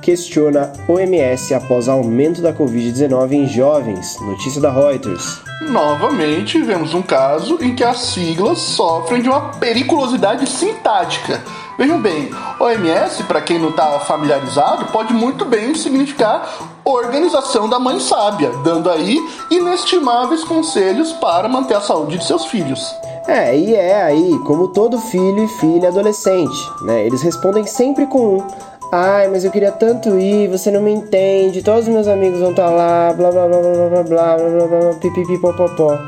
Questiona 0.00 0.72
OMS 0.88 1.52
após 1.54 1.88
aumento 1.88 2.40
da 2.40 2.52
Covid-19 2.52 3.32
em 3.32 3.46
jovens. 3.46 4.16
Notícia 4.20 4.60
da 4.60 4.70
Reuters. 4.70 5.40
Novamente, 5.70 6.62
vemos 6.62 6.94
um 6.94 7.02
caso 7.02 7.58
em 7.60 7.74
que 7.74 7.84
as 7.84 7.98
siglas 7.98 8.58
sofrem 8.58 9.22
de 9.22 9.28
uma 9.28 9.50
periculosidade 9.52 10.48
sintática. 10.48 11.42
Vejam 11.76 12.00
bem, 12.00 12.30
OMS, 12.58 13.22
para 13.24 13.40
quem 13.40 13.58
não 13.58 13.70
está 13.70 14.00
familiarizado, 14.00 14.86
pode 14.86 15.12
muito 15.12 15.44
bem 15.44 15.74
significar 15.74 16.48
Organização 16.84 17.68
da 17.68 17.78
Mãe 17.78 18.00
Sábia, 18.00 18.50
dando 18.64 18.90
aí 18.90 19.18
inestimáveis 19.50 20.42
conselhos 20.42 21.12
para 21.12 21.48
manter 21.48 21.74
a 21.74 21.80
saúde 21.80 22.18
de 22.18 22.24
seus 22.24 22.46
filhos. 22.46 22.80
É, 23.28 23.54
e 23.54 23.74
é 23.74 24.02
aí, 24.02 24.38
como 24.46 24.68
todo 24.68 24.98
filho 24.98 25.44
e 25.44 25.48
filha 25.48 25.90
adolescente, 25.90 26.56
né? 26.80 27.04
Eles 27.04 27.20
respondem 27.20 27.66
sempre 27.66 28.06
com 28.06 28.38
um. 28.38 28.46
Ai, 28.90 29.28
mas 29.28 29.44
eu 29.44 29.50
queria 29.50 29.70
tanto 29.70 30.18
ir, 30.18 30.48
você 30.48 30.70
não 30.70 30.80
me 30.80 30.90
entende, 30.90 31.62
todos 31.62 31.86
os 31.86 31.88
meus 31.88 32.08
amigos 32.08 32.40
vão 32.40 32.50
estar 32.50 32.70
lá, 32.70 33.12
blá 33.12 33.30
blá 33.30 33.46
blá 33.46 33.60
blá 33.60 33.70
blá 33.70 33.88
blá 33.88 34.02
blá 34.02 34.36
blá 34.36 34.66
blá 34.66 34.80
blá 34.80 34.94
pipipi 34.94 35.38
popopó. 35.38 35.98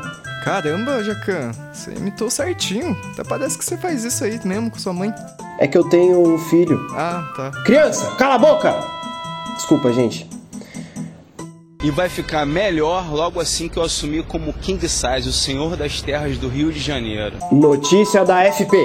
Caramba, 0.43 1.03
Jacan, 1.03 1.51
você 1.71 1.91
imitou 1.91 2.31
certinho. 2.31 2.97
Até 3.13 3.23
parece 3.23 3.55
que 3.59 3.63
você 3.63 3.77
faz 3.77 4.03
isso 4.03 4.23
aí 4.23 4.39
mesmo 4.43 4.71
com 4.71 4.79
sua 4.79 4.91
mãe. 4.91 5.13
É 5.59 5.67
que 5.67 5.77
eu 5.77 5.87
tenho 5.87 6.33
um 6.33 6.39
filho. 6.39 6.79
Ah, 6.95 7.23
tá. 7.35 7.51
Criança, 7.63 8.15
cala 8.15 8.35
a 8.35 8.39
boca! 8.39 8.73
Desculpa, 9.55 9.93
gente. 9.93 10.27
E 11.83 11.89
vai 11.89 12.07
ficar 12.07 12.45
melhor 12.45 13.11
logo 13.11 13.39
assim 13.39 13.67
que 13.67 13.77
eu 13.77 13.81
assumir 13.83 14.23
como 14.23 14.53
King 14.53 14.87
Size, 14.87 15.27
o 15.27 15.33
senhor 15.33 15.75
das 15.75 15.99
terras 15.99 16.37
do 16.37 16.47
Rio 16.47 16.71
de 16.71 16.79
Janeiro. 16.79 17.37
Notícia 17.51 18.23
da 18.23 18.43
FP. 18.51 18.77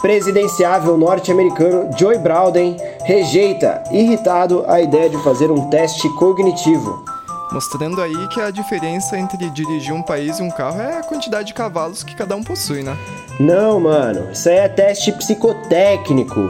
Presidenciável 0.00 0.98
norte-americano 0.98 1.88
Joe 1.96 2.16
Biden 2.18 2.76
rejeita, 3.04 3.84
irritado, 3.92 4.64
a 4.66 4.80
ideia 4.80 5.08
de 5.08 5.16
fazer 5.22 5.52
um 5.52 5.70
teste 5.70 6.08
cognitivo. 6.16 7.04
Mostrando 7.52 8.02
aí 8.02 8.28
que 8.28 8.40
a 8.40 8.50
diferença 8.50 9.16
entre 9.16 9.48
dirigir 9.50 9.94
um 9.94 10.02
país 10.02 10.40
e 10.40 10.42
um 10.42 10.50
carro 10.50 10.80
é 10.80 10.98
a 10.98 11.04
quantidade 11.04 11.46
de 11.48 11.54
cavalos 11.54 12.02
que 12.02 12.16
cada 12.16 12.34
um 12.34 12.42
possui, 12.42 12.82
né? 12.82 12.96
Não, 13.38 13.78
mano, 13.78 14.32
isso 14.32 14.48
aí 14.48 14.56
é 14.56 14.68
teste 14.68 15.12
psicotécnico, 15.12 16.48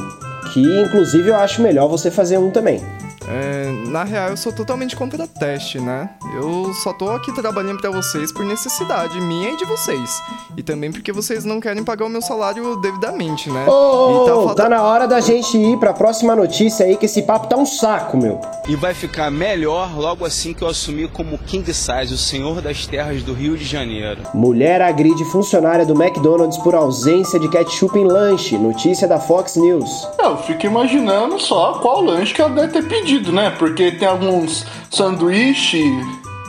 que 0.54 0.60
inclusive 0.82 1.28
eu 1.28 1.36
acho 1.36 1.60
melhor 1.60 1.86
você 1.86 2.10
fazer 2.10 2.38
um 2.38 2.50
também. 2.50 2.82
É, 3.28 3.70
na 3.88 4.04
real, 4.04 4.30
eu 4.30 4.36
sou 4.36 4.52
totalmente 4.52 4.94
contra 4.94 5.26
teste, 5.26 5.80
né? 5.80 6.10
Eu 6.40 6.72
só 6.82 6.92
tô 6.92 7.10
aqui 7.10 7.32
trabalhando 7.32 7.80
para 7.80 7.90
vocês 7.90 8.32
por 8.32 8.44
necessidade 8.44 9.20
minha 9.20 9.50
e 9.50 9.56
de 9.56 9.64
vocês. 9.64 10.22
E 10.56 10.62
também 10.62 10.92
porque 10.92 11.12
vocês 11.12 11.44
não 11.44 11.60
querem 11.60 11.82
pagar 11.82 12.06
o 12.06 12.08
meu 12.08 12.22
salário 12.22 12.76
devidamente, 12.76 13.50
né? 13.50 13.66
Ô, 13.68 14.46
E 14.46 14.54
tá 14.54 14.62
tá 14.62 14.68
na 14.68 14.82
hora 14.82 15.06
da 15.06 15.20
gente 15.20 15.56
ir 15.56 15.78
pra 15.78 15.92
próxima 15.92 16.34
notícia 16.34 16.86
aí, 16.86 16.96
que 16.96 17.06
esse 17.06 17.22
papo 17.22 17.46
tá 17.48 17.56
um 17.56 17.66
saco, 17.66 18.16
meu. 18.16 18.40
E 18.68 18.76
vai 18.76 18.94
ficar 18.94 19.30
melhor 19.30 19.96
logo 19.96 20.24
assim 20.24 20.52
que 20.52 20.62
eu 20.62 20.68
assumir 20.68 21.08
como 21.08 21.38
King 21.38 21.72
Size, 21.72 22.12
o 22.12 22.18
senhor 22.18 22.60
das 22.60 22.86
terras 22.86 23.22
do 23.22 23.32
Rio 23.32 23.56
de 23.56 23.64
Janeiro. 23.64 24.22
Mulher 24.34 24.82
agride 24.82 25.24
funcionária 25.26 25.84
do 25.86 26.00
McDonald's 26.00 26.58
por 26.58 26.74
ausência 26.74 27.38
de 27.38 27.48
ketchup 27.48 27.98
em 27.98 28.04
lanche. 28.04 28.58
Notícia 28.58 29.06
da 29.06 29.18
Fox 29.20 29.56
News. 29.56 30.08
Eu 30.18 30.36
fico 30.38 30.66
imaginando 30.66 31.38
só 31.40 31.74
qual 31.80 32.00
lanche 32.00 32.34
que 32.34 32.40
ela 32.40 32.50
deve 32.50 32.72
ter 32.72 32.88
pedido, 32.88 33.15
sentido, 33.16 33.32
né? 33.32 33.50
Porque 33.58 33.92
tem 33.92 34.06
alguns 34.06 34.66
sanduíche, 34.90 35.82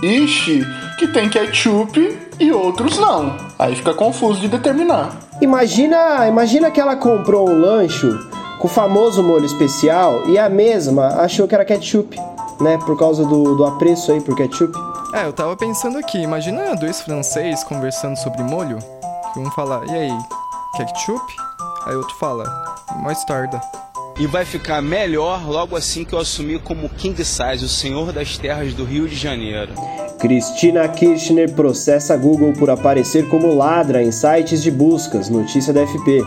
ishi, 0.02 0.66
que 0.98 1.08
tem 1.08 1.30
ketchup 1.30 2.20
e 2.40 2.52
outros 2.52 2.98
não. 2.98 3.36
Aí 3.58 3.76
fica 3.76 3.94
confuso 3.94 4.40
de 4.40 4.48
determinar. 4.48 5.16
Imagina, 5.42 6.28
imagina 6.28 6.72
que 6.72 6.80
ela 6.80 6.96
comprou 6.96 7.50
um 7.50 7.60
lancho 7.60 8.18
com 8.60 8.68
o 8.68 8.70
famoso 8.70 9.22
molho 9.24 9.46
especial 9.46 10.28
e 10.28 10.38
a 10.38 10.50
mesma 10.50 11.22
achou 11.22 11.48
que 11.48 11.56
era 11.56 11.66
ketchup, 11.66 12.18
né? 12.60 12.78
Por 12.86 12.98
causa 12.98 13.24
do, 13.24 13.56
do 13.56 13.66
apreço 13.66 14.12
aí 14.12 14.22
por 14.22 14.36
ketchup. 14.36 14.74
É, 15.14 15.26
eu 15.26 15.34
tava 15.34 15.56
pensando 15.56 15.98
aqui, 15.98 16.18
imagina 16.20 16.76
dois 16.76 17.02
franceses 17.02 17.64
conversando 17.64 18.18
sobre 18.18 18.44
molho. 18.44 18.78
Que 19.34 19.40
um 19.40 19.52
fala, 19.52 19.84
e 19.88 19.92
aí, 19.92 20.18
ketchup? 20.76 21.22
Aí 21.86 21.96
outro 21.96 22.16
fala, 22.18 22.44
mostarda. 22.98 23.62
E 24.20 24.26
vai 24.26 24.44
ficar 24.46 24.82
melhor 24.82 25.48
logo 25.48 25.76
assim 25.76 26.04
que 26.04 26.14
eu 26.14 26.20
assumir 26.20 26.60
como 26.60 26.90
King 26.90 27.24
Size, 27.24 27.64
o 27.64 27.70
senhor 27.70 28.12
das 28.12 28.36
terras 28.36 28.74
do 28.74 28.84
Rio 28.84 29.08
de 29.08 29.16
Janeiro. 29.16 29.74
Cristina 30.20 30.88
Kirchner 30.88 31.54
processa 31.54 32.18
Google 32.18 32.52
por 32.54 32.72
aparecer 32.72 33.28
como 33.30 33.56
ladra 33.56 34.02
em 34.02 34.12
sites 34.12 34.64
de 34.64 34.72
buscas, 34.72 35.30
notícia 35.30 35.72
da 35.72 35.86
FP. 35.86 36.24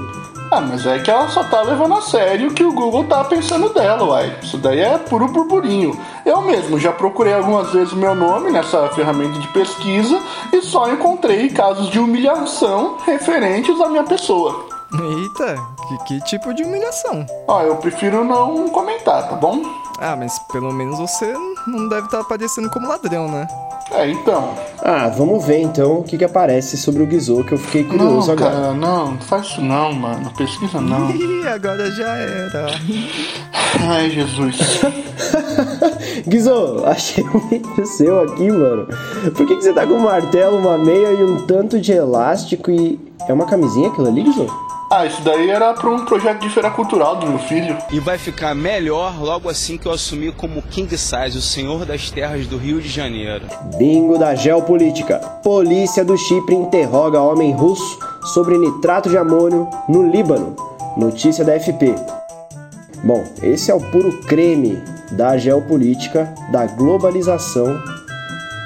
Ah, 0.53 0.61
mas 0.61 0.87
é 0.87 1.01
que 1.01 1.11
ela 1.11 1.29
só 1.29 1.43
tá 1.43 1.63
levando 1.63 1.95
a 1.95 2.01
sério 2.01 2.51
o 2.51 2.55
que 2.55 2.63
o 2.65 2.73
Google 2.73 3.05
tá 3.05 3.25
pensando 3.25 3.69
dela, 3.71 4.05
uai. 4.05 4.37
Isso 4.41 4.57
daí 4.59 4.81
é 4.81 4.97
puro 4.97 5.27
burburinho. 5.27 5.99
Eu 6.25 6.43
mesmo 6.43 6.79
já 6.79 6.93
procurei 6.93 7.33
algumas 7.33 7.73
vezes 7.73 7.93
o 7.93 7.97
meu 7.97 8.15
nome 8.15 8.53
nessa 8.53 8.89
ferramenta 8.91 9.39
de 9.41 9.49
pesquisa 9.49 10.21
e 10.53 10.63
só 10.63 10.93
encontrei 10.93 11.49
casos 11.51 11.89
de 11.91 11.99
humilhação 11.99 12.99
referentes 13.05 13.81
à 13.81 13.89
minha 13.89 14.05
pessoa. 14.05 14.80
Eita, 14.93 15.57
que, 15.89 16.05
que 16.05 16.25
tipo 16.25 16.53
de 16.53 16.65
humilhação? 16.65 17.25
Ó, 17.47 17.63
eu 17.63 17.77
prefiro 17.77 18.25
não 18.25 18.69
comentar, 18.71 19.29
tá 19.29 19.37
bom? 19.37 19.63
Ah, 20.01 20.17
mas 20.17 20.39
pelo 20.51 20.73
menos 20.73 20.99
você 20.99 21.33
não 21.67 21.89
deve 21.89 22.07
estar 22.07 22.21
aparecendo 22.21 22.71
como 22.71 22.89
ladrão, 22.89 23.29
né? 23.29 23.47
É, 23.93 24.09
então. 24.09 24.55
Ah, 24.83 25.09
vamos 25.09 25.45
ver 25.45 25.61
então 25.61 25.99
o 25.99 26.05
que, 26.05 26.17
que 26.17 26.25
aparece 26.25 26.77
sobre 26.77 27.03
o 27.03 27.07
Guizou, 27.07 27.45
que 27.45 27.53
eu 27.53 27.59
fiquei 27.59 27.85
curioso 27.85 28.29
não, 28.29 28.33
agora. 28.35 28.51
Cara, 28.51 28.73
não, 28.73 29.11
não 29.13 29.21
faz 29.21 29.47
isso 29.47 29.61
não, 29.61 29.93
mano. 29.93 30.31
Pesquisa 30.37 30.81
não. 30.81 31.11
Ih, 31.15 31.47
agora 31.49 31.91
já 31.91 32.17
era. 32.17 32.67
Ai, 33.89 34.11
Jesus. 34.11 34.59
Guizou, 36.27 36.87
achei 36.87 37.25
um 37.25 37.39
vídeo 37.49 37.87
seu 37.87 38.23
aqui, 38.23 38.51
mano. 38.51 38.87
Por 39.37 39.47
que, 39.47 39.57
que 39.57 39.63
você 39.63 39.73
tá 39.73 39.87
com 39.87 39.95
um 39.95 40.01
martelo, 40.01 40.59
uma 40.59 40.79
meia 40.79 41.13
e 41.13 41.25
um 41.25 41.47
tanto 41.47 41.81
de 41.81 41.93
elástico 41.93 42.71
e. 42.71 42.99
É 43.29 43.33
uma 43.33 43.45
camisinha 43.45 43.89
aquilo 43.89 44.09
ali, 44.09 44.23
Guizou? 44.23 44.70
Ah, 44.93 45.07
isso 45.07 45.23
daí 45.23 45.49
era 45.49 45.73
para 45.73 45.89
um 45.89 46.05
projeto 46.05 46.41
de 46.41 46.51
feira 46.51 46.69
cultural 46.69 47.15
do 47.15 47.25
meu 47.25 47.39
filho. 47.39 47.79
E 47.93 48.01
vai 48.01 48.19
ficar 48.19 48.57
melhor 48.57 49.23
logo 49.23 49.49
assim 49.49 49.79
que 49.79 49.87
eu 49.87 49.93
assumir 49.93 50.33
como 50.33 50.61
King 50.63 50.99
Size, 50.99 51.39
o 51.39 51.41
senhor 51.41 51.85
das 51.87 52.11
terras 52.11 52.45
do 52.49 52.59
Rio 52.59 52.81
de 52.81 52.89
Janeiro. 52.89 53.47
Bingo 53.79 54.19
da 54.19 54.35
geopolítica. 54.35 55.21
Polícia 55.45 56.05
do 56.05 56.19
Chipre 56.19 56.57
interroga 56.57 57.21
homem 57.21 57.53
russo 57.53 58.01
sobre 58.35 58.59
nitrato 58.59 59.09
de 59.09 59.17
amônio 59.17 59.71
no 59.89 60.11
Líbano. 60.11 60.57
Notícia 60.97 61.45
da 61.45 61.53
FP. 61.53 61.95
Bom, 63.05 63.23
esse 63.45 63.71
é 63.71 63.75
o 63.75 63.81
puro 63.93 64.21
creme 64.23 64.83
da 65.13 65.39
geopolítica, 65.39 66.35
da 66.51 66.67
globalização 66.67 67.81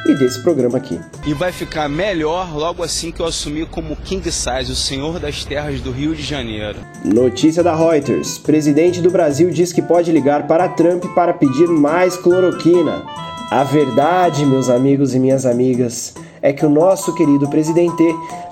e 0.06 0.14
desse 0.14 0.42
programa 0.42 0.78
aqui. 0.78 1.00
E 1.26 1.32
vai 1.34 1.52
ficar 1.52 1.88
melhor 1.88 2.54
logo 2.54 2.82
assim 2.82 3.10
que 3.10 3.20
eu 3.20 3.26
assumir 3.26 3.66
como 3.66 3.96
King 3.96 4.30
Size, 4.30 4.70
o 4.70 4.76
senhor 4.76 5.18
das 5.18 5.44
terras 5.44 5.80
do 5.80 5.90
Rio 5.90 6.14
de 6.14 6.22
Janeiro. 6.22 6.78
Notícia 7.04 7.62
da 7.62 7.74
Reuters: 7.74 8.38
Presidente 8.38 9.00
do 9.00 9.10
Brasil 9.10 9.50
diz 9.50 9.72
que 9.72 9.82
pode 9.82 10.12
ligar 10.12 10.46
para 10.46 10.68
Trump 10.68 11.04
para 11.14 11.32
pedir 11.32 11.68
mais 11.68 12.16
cloroquina. 12.16 13.02
A 13.50 13.62
verdade, 13.62 14.44
meus 14.44 14.68
amigos 14.68 15.14
e 15.14 15.18
minhas 15.18 15.46
amigas, 15.46 16.14
é 16.42 16.52
que 16.52 16.66
o 16.66 16.70
nosso 16.70 17.14
querido 17.14 17.48
presidente 17.48 18.02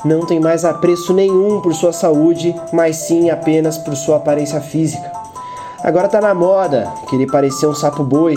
não 0.05 0.25
tem 0.25 0.41
mais 0.41 0.65
apreço 0.65 1.13
nenhum 1.13 1.61
por 1.61 1.75
sua 1.75 1.93
saúde, 1.93 2.55
mas 2.73 2.97
sim 2.97 3.29
apenas 3.29 3.77
por 3.77 3.95
sua 3.97 4.17
aparência 4.17 4.61
física. 4.61 5.13
Agora 5.83 6.09
tá 6.09 6.21
na 6.21 6.33
moda 6.33 6.93
querer 7.11 7.27
parecer 7.27 7.67
um 7.67 7.75
sapo 7.75 8.05
boi, 8.05 8.37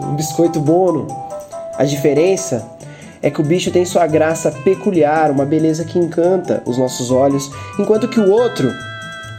um 0.00 0.14
biscoito 0.14 0.60
bono. 0.60 1.06
A 1.76 1.84
diferença 1.84 2.66
é 3.22 3.30
que 3.30 3.40
o 3.40 3.44
bicho 3.44 3.70
tem 3.70 3.84
sua 3.84 4.06
graça 4.06 4.50
peculiar, 4.50 5.30
uma 5.30 5.44
beleza 5.44 5.84
que 5.84 5.98
encanta 5.98 6.62
os 6.66 6.76
nossos 6.76 7.10
olhos, 7.10 7.50
enquanto 7.78 8.08
que 8.08 8.20
o 8.20 8.30
outro 8.30 8.70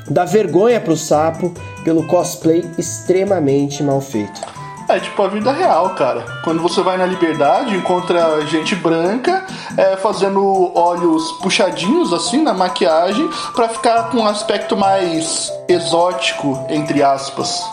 dá 0.09 0.25
vergonha 0.25 0.79
pro 0.79 0.97
sapo 0.97 1.53
pelo 1.83 2.05
cosplay 2.07 2.65
extremamente 2.77 3.83
mal 3.83 4.01
feito. 4.01 4.41
É 4.87 4.99
tipo 4.99 5.19
a 5.23 5.27
vida 5.27 5.51
real, 5.51 5.95
cara. 5.95 6.23
Quando 6.43 6.61
você 6.61 6.81
vai 6.81 6.95
na 6.95 7.07
liberdade, 7.07 7.75
encontra 7.75 8.45
gente 8.45 8.75
branca 8.75 9.43
é, 9.75 9.97
fazendo 9.97 10.71
olhos 10.75 11.31
puxadinhos 11.41 12.13
assim 12.13 12.43
na 12.43 12.53
maquiagem 12.53 13.27
para 13.55 13.67
ficar 13.69 14.11
com 14.11 14.17
um 14.17 14.27
aspecto 14.27 14.77
mais 14.77 15.51
exótico, 15.67 16.63
entre 16.69 17.01
aspas. 17.01 17.63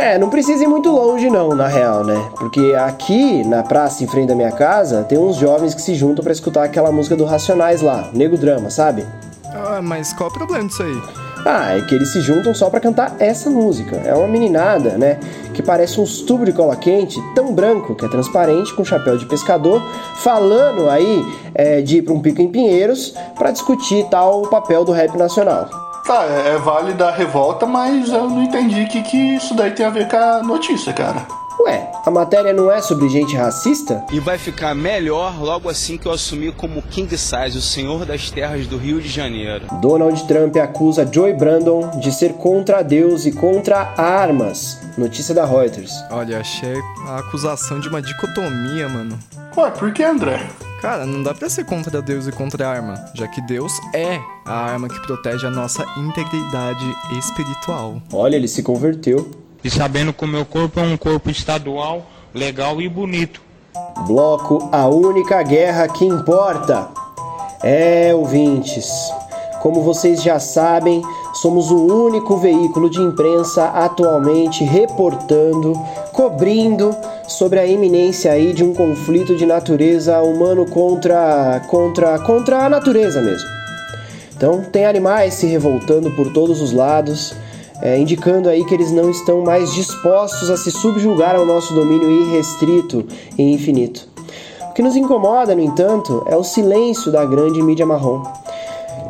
É, 0.00 0.18
não 0.18 0.30
precisa 0.30 0.64
ir 0.64 0.66
muito 0.66 0.90
longe 0.90 1.28
não, 1.28 1.54
na 1.54 1.66
real, 1.66 2.02
né? 2.02 2.30
Porque 2.34 2.74
aqui 2.74 3.44
na 3.44 3.62
praça 3.62 4.02
em 4.02 4.06
frente 4.06 4.28
da 4.28 4.34
minha 4.34 4.50
casa 4.50 5.04
tem 5.04 5.18
uns 5.18 5.36
jovens 5.36 5.74
que 5.74 5.82
se 5.82 5.94
juntam 5.94 6.24
para 6.24 6.32
escutar 6.32 6.64
aquela 6.64 6.90
música 6.90 7.14
do 7.14 7.26
Racionais 7.26 7.82
lá, 7.82 8.08
Nego 8.14 8.38
Drama, 8.38 8.70
sabe? 8.70 9.06
Ah, 9.52 9.80
mas 9.82 10.14
qual 10.14 10.30
o 10.30 10.32
problema 10.32 10.66
disso 10.66 10.82
aí? 10.82 11.02
Ah, 11.44 11.76
é 11.76 11.82
que 11.82 11.94
eles 11.94 12.08
se 12.08 12.22
juntam 12.22 12.54
só 12.54 12.70
para 12.70 12.80
cantar 12.80 13.14
essa 13.18 13.50
música. 13.50 13.96
É 13.96 14.14
uma 14.14 14.26
meninada, 14.26 14.96
né? 14.96 15.20
Que 15.52 15.62
parece 15.62 16.00
um 16.00 16.04
tubo 16.26 16.46
de 16.46 16.52
cola 16.54 16.76
quente, 16.76 17.20
tão 17.34 17.52
branco 17.52 17.94
que 17.94 18.06
é 18.06 18.08
transparente, 18.08 18.72
com 18.74 18.82
chapéu 18.82 19.18
de 19.18 19.26
pescador, 19.26 19.82
falando 20.16 20.88
aí 20.88 21.22
é, 21.54 21.82
de 21.82 21.98
ir 21.98 22.02
para 22.02 22.14
um 22.14 22.20
pico 22.20 22.40
em 22.40 22.48
Pinheiros 22.48 23.14
para 23.36 23.50
discutir 23.50 24.06
tal 24.10 24.44
o 24.44 24.48
papel 24.48 24.82
do 24.82 24.92
rap 24.92 25.14
nacional. 25.18 25.89
Tá, 26.10 26.24
é, 26.24 26.54
é 26.54 26.58
válida 26.58 27.06
a 27.06 27.12
revolta, 27.12 27.66
mas 27.66 28.08
eu 28.08 28.28
não 28.28 28.42
entendi 28.42 28.82
o 28.82 28.88
que, 28.88 29.00
que 29.00 29.36
isso 29.36 29.54
daí 29.54 29.70
tem 29.70 29.86
a 29.86 29.90
ver 29.90 30.08
com 30.08 30.16
a 30.16 30.42
notícia, 30.42 30.92
cara. 30.92 31.24
Ué, 31.62 31.92
a 32.06 32.10
matéria 32.10 32.54
não 32.54 32.72
é 32.72 32.80
sobre 32.80 33.08
gente 33.10 33.36
racista? 33.36 34.02
E 34.10 34.18
vai 34.18 34.38
ficar 34.38 34.74
melhor 34.74 35.38
logo 35.42 35.68
assim 35.68 35.98
que 35.98 36.06
eu 36.06 36.12
assumir 36.12 36.52
como 36.52 36.80
King 36.80 37.14
Size, 37.18 37.58
o 37.58 37.60
senhor 37.60 38.06
das 38.06 38.30
terras 38.30 38.66
do 38.66 38.78
Rio 38.78 38.98
de 38.98 39.08
Janeiro. 39.08 39.66
Donald 39.80 40.26
Trump 40.26 40.56
acusa 40.56 41.06
Joe 41.10 41.34
Brandon 41.34 42.00
de 42.00 42.12
ser 42.12 42.32
contra 42.34 42.82
Deus 42.82 43.26
e 43.26 43.32
contra 43.32 43.92
armas. 43.98 44.80
Notícia 44.96 45.34
da 45.34 45.44
Reuters. 45.44 45.92
Olha, 46.10 46.40
achei 46.40 46.76
a 47.06 47.18
acusação 47.18 47.78
de 47.78 47.88
uma 47.88 48.00
dicotomia, 48.00 48.88
mano. 48.88 49.18
Ué, 49.54 49.70
por 49.70 49.92
que, 49.92 50.02
André? 50.02 50.48
Cara, 50.80 51.04
não 51.04 51.22
dá 51.22 51.34
pra 51.34 51.50
ser 51.50 51.66
contra 51.66 52.00
Deus 52.00 52.26
e 52.26 52.32
contra 52.32 52.66
a 52.66 52.70
arma, 52.70 52.94
já 53.14 53.28
que 53.28 53.42
Deus 53.42 53.70
é 53.92 54.18
a 54.46 54.54
arma 54.54 54.88
que 54.88 54.98
protege 55.00 55.46
a 55.46 55.50
nossa 55.50 55.84
integridade 55.98 56.86
espiritual. 57.18 58.00
Olha, 58.10 58.36
ele 58.36 58.48
se 58.48 58.62
converteu. 58.62 59.30
E 59.62 59.70
sabendo 59.70 60.12
que 60.12 60.24
o 60.24 60.28
meu 60.28 60.44
corpo 60.44 60.80
é 60.80 60.82
um 60.82 60.96
corpo 60.96 61.30
estadual, 61.30 62.06
legal 62.34 62.80
e 62.80 62.88
bonito. 62.88 63.40
Bloco 64.06 64.68
A 64.72 64.86
Única 64.86 65.42
Guerra 65.42 65.86
que 65.88 66.04
Importa. 66.04 66.88
É, 67.62 68.14
ouvintes, 68.14 68.88
como 69.60 69.82
vocês 69.82 70.22
já 70.22 70.40
sabem, 70.40 71.02
somos 71.34 71.70
o 71.70 72.06
único 72.06 72.38
veículo 72.38 72.88
de 72.88 73.00
imprensa 73.00 73.66
atualmente 73.66 74.64
reportando, 74.64 75.74
cobrindo 76.12 76.96
sobre 77.28 77.58
a 77.58 77.66
iminência 77.66 78.32
aí 78.32 78.54
de 78.54 78.64
um 78.64 78.74
conflito 78.74 79.36
de 79.36 79.44
natureza 79.44 80.20
humano 80.22 80.64
contra 80.64 81.60
contra 81.68 82.18
contra 82.20 82.64
a 82.64 82.70
natureza 82.70 83.20
mesmo. 83.20 83.48
Então, 84.34 84.64
tem 84.64 84.86
animais 84.86 85.34
se 85.34 85.46
revoltando 85.46 86.10
por 86.12 86.32
todos 86.32 86.62
os 86.62 86.72
lados, 86.72 87.34
é, 87.82 87.98
indicando 87.98 88.48
aí 88.48 88.64
que 88.64 88.74
eles 88.74 88.90
não 88.90 89.10
estão 89.10 89.42
mais 89.42 89.72
dispostos 89.72 90.50
a 90.50 90.56
se 90.56 90.70
subjugar 90.70 91.36
ao 91.36 91.46
nosso 91.46 91.74
domínio 91.74 92.10
irrestrito 92.10 93.06
e 93.38 93.42
infinito. 93.52 94.08
O 94.70 94.72
que 94.72 94.82
nos 94.82 94.96
incomoda, 94.96 95.54
no 95.54 95.62
entanto, 95.62 96.24
é 96.26 96.36
o 96.36 96.44
silêncio 96.44 97.10
da 97.10 97.24
grande 97.24 97.62
mídia 97.62 97.86
marrom. 97.86 98.22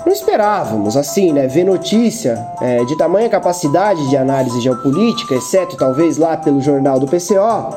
Não 0.06 0.12
esperávamos, 0.12 0.96
assim, 0.96 1.32
né, 1.32 1.46
ver 1.46 1.64
notícia 1.64 2.46
é, 2.60 2.84
de 2.84 2.96
tamanha 2.96 3.28
capacidade 3.28 4.08
de 4.08 4.16
análise 4.16 4.60
geopolítica, 4.60 5.34
exceto 5.34 5.76
talvez 5.76 6.16
lá 6.16 6.36
pelo 6.36 6.60
jornal 6.60 6.98
do 6.98 7.06
PCO, 7.06 7.76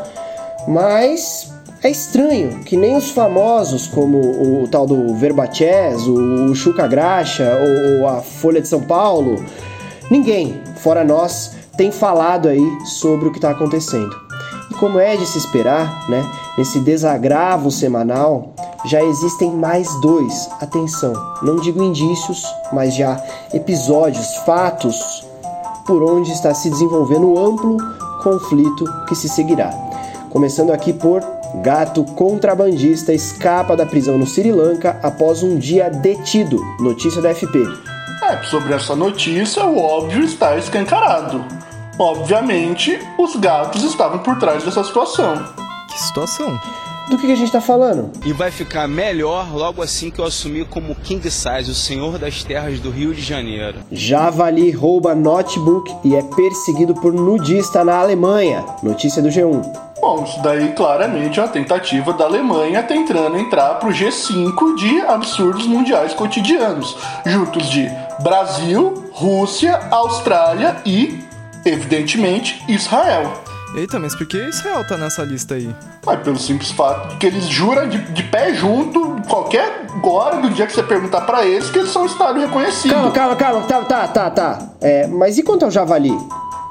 mas 0.67 1.51
é 1.84 1.89
estranho 1.89 2.62
que 2.63 2.77
nem 2.77 2.95
os 2.95 3.12
famosos, 3.12 3.88
como 3.88 4.17
o, 4.17 4.67
tal 4.69 4.88
do 4.88 5.13
Verbaches, 5.15 6.08
o, 6.08 6.56
Chuca 6.56 6.88
Graxa 6.88 7.43
ou 7.99 8.08
a 8.08 8.21
Folha 8.21 8.62
de 8.62 8.69
São 8.69 8.79
Paulo, 8.79 9.43
ninguém, 10.09 10.61
fora 10.77 11.03
nós, 11.03 11.51
tem 11.77 11.91
falado 11.91 12.47
aí 12.47 12.85
sobre 12.85 13.27
o 13.27 13.31
que 13.31 13.37
está 13.37 13.51
acontecendo. 13.51 14.15
E 14.69 14.73
como 14.75 14.99
é 14.99 15.15
de 15.15 15.25
se 15.25 15.37
esperar, 15.37 16.09
né, 16.09 16.23
nesse 16.57 16.79
desagravo 16.79 17.71
semanal, 17.71 18.53
já 18.85 19.03
existem 19.03 19.51
mais 19.51 19.87
dois, 20.01 20.49
atenção, 20.59 21.13
não 21.41 21.57
digo 21.57 21.81
indícios, 21.81 22.43
mas 22.71 22.95
já 22.95 23.21
episódios, 23.53 24.35
fatos, 24.45 25.25
por 25.85 26.01
onde 26.03 26.31
está 26.31 26.53
se 26.53 26.69
desenvolvendo 26.69 27.33
um 27.33 27.45
amplo 27.45 27.77
conflito 28.23 28.85
que 29.07 29.15
se 29.15 29.27
seguirá. 29.27 29.71
Começando 30.29 30.71
aqui 30.71 30.93
por 30.93 31.21
Gato 31.61 32.03
contrabandista 32.15 33.13
escapa 33.13 33.75
da 33.77 33.85
prisão 33.85 34.17
no 34.17 34.25
Sri 34.25 34.51
Lanka 34.51 34.99
após 35.03 35.43
um 35.43 35.57
dia 35.57 35.87
detido. 35.89 36.59
Notícia 36.79 37.21
da 37.21 37.33
FP. 37.33 37.92
Sobre 38.43 38.73
essa 38.73 38.95
notícia, 38.95 39.65
o 39.65 39.79
óbvio 39.79 40.23
está 40.23 40.57
escancarado. 40.57 41.43
Obviamente, 41.99 42.99
os 43.17 43.35
gatos 43.35 43.83
estavam 43.83 44.19
por 44.19 44.37
trás 44.39 44.63
dessa 44.63 44.83
situação. 44.83 45.43
Que 45.87 45.99
situação? 45.99 46.59
Do 47.09 47.17
que, 47.17 47.27
que 47.27 47.33
a 47.33 47.35
gente 47.35 47.51
tá 47.51 47.61
falando? 47.61 48.11
E 48.25 48.31
vai 48.31 48.49
ficar 48.49 48.87
melhor 48.87 49.53
logo 49.53 49.81
assim 49.81 50.09
que 50.09 50.19
eu 50.19 50.25
assumir 50.25 50.65
como 50.65 50.95
King 50.95 51.29
Size, 51.29 51.69
o 51.69 51.75
senhor 51.75 52.17
das 52.17 52.43
terras 52.43 52.79
do 52.79 52.89
Rio 52.89 53.13
de 53.13 53.21
Janeiro. 53.21 53.79
Javali 53.91 54.71
rouba 54.71 55.13
notebook 55.13 55.93
e 56.03 56.15
é 56.15 56.21
perseguido 56.21 56.95
por 56.95 57.13
nudista 57.13 57.83
na 57.83 57.97
Alemanha. 57.97 58.65
Notícia 58.81 59.21
do 59.21 59.29
G1. 59.29 59.92
Bom, 60.03 60.25
isso 60.25 60.41
daí 60.41 60.73
claramente 60.73 61.39
é 61.39 61.43
uma 61.43 61.47
tentativa 61.47 62.11
da 62.11 62.25
Alemanha 62.25 62.83
tentando 62.83 63.37
entrar 63.37 63.75
pro 63.75 63.89
G5 63.89 64.75
de 64.75 64.99
absurdos 64.99 65.65
mundiais 65.65 66.13
cotidianos, 66.13 66.97
juntos 67.25 67.69
de 67.69 67.89
Brasil, 68.21 69.09
Rússia, 69.13 69.79
Austrália 69.89 70.75
e, 70.85 71.23
evidentemente, 71.63 72.61
Israel. 72.67 73.31
Eita, 73.77 73.97
mas 73.97 74.13
por 74.13 74.27
que 74.27 74.35
Israel 74.49 74.85
tá 74.85 74.97
nessa 74.97 75.23
lista 75.23 75.55
aí? 75.55 75.73
Mas 76.05 76.19
pelo 76.19 76.37
simples 76.37 76.71
fato 76.71 77.07
de 77.07 77.15
que 77.15 77.25
eles 77.25 77.47
juram 77.47 77.87
de, 77.87 77.97
de 77.99 78.23
pé 78.23 78.53
junto, 78.53 79.21
qualquer 79.29 79.85
hora 80.03 80.41
do 80.41 80.49
dia 80.49 80.67
que 80.67 80.73
você 80.73 80.83
perguntar 80.83 81.21
pra 81.21 81.45
eles, 81.45 81.69
que 81.69 81.79
eles 81.79 81.91
são 81.91 82.03
um 82.03 82.07
Estado 82.07 82.41
reconhecido. 82.41 82.91
Calma, 82.91 83.11
calma, 83.11 83.35
calma. 83.37 83.61
Tá, 83.61 83.81
tá, 83.83 84.07
tá, 84.09 84.29
tá. 84.29 84.59
É, 84.81 85.07
mas 85.07 85.37
e 85.37 85.43
quanto 85.43 85.63
ao 85.63 85.71
javali? 85.71 86.11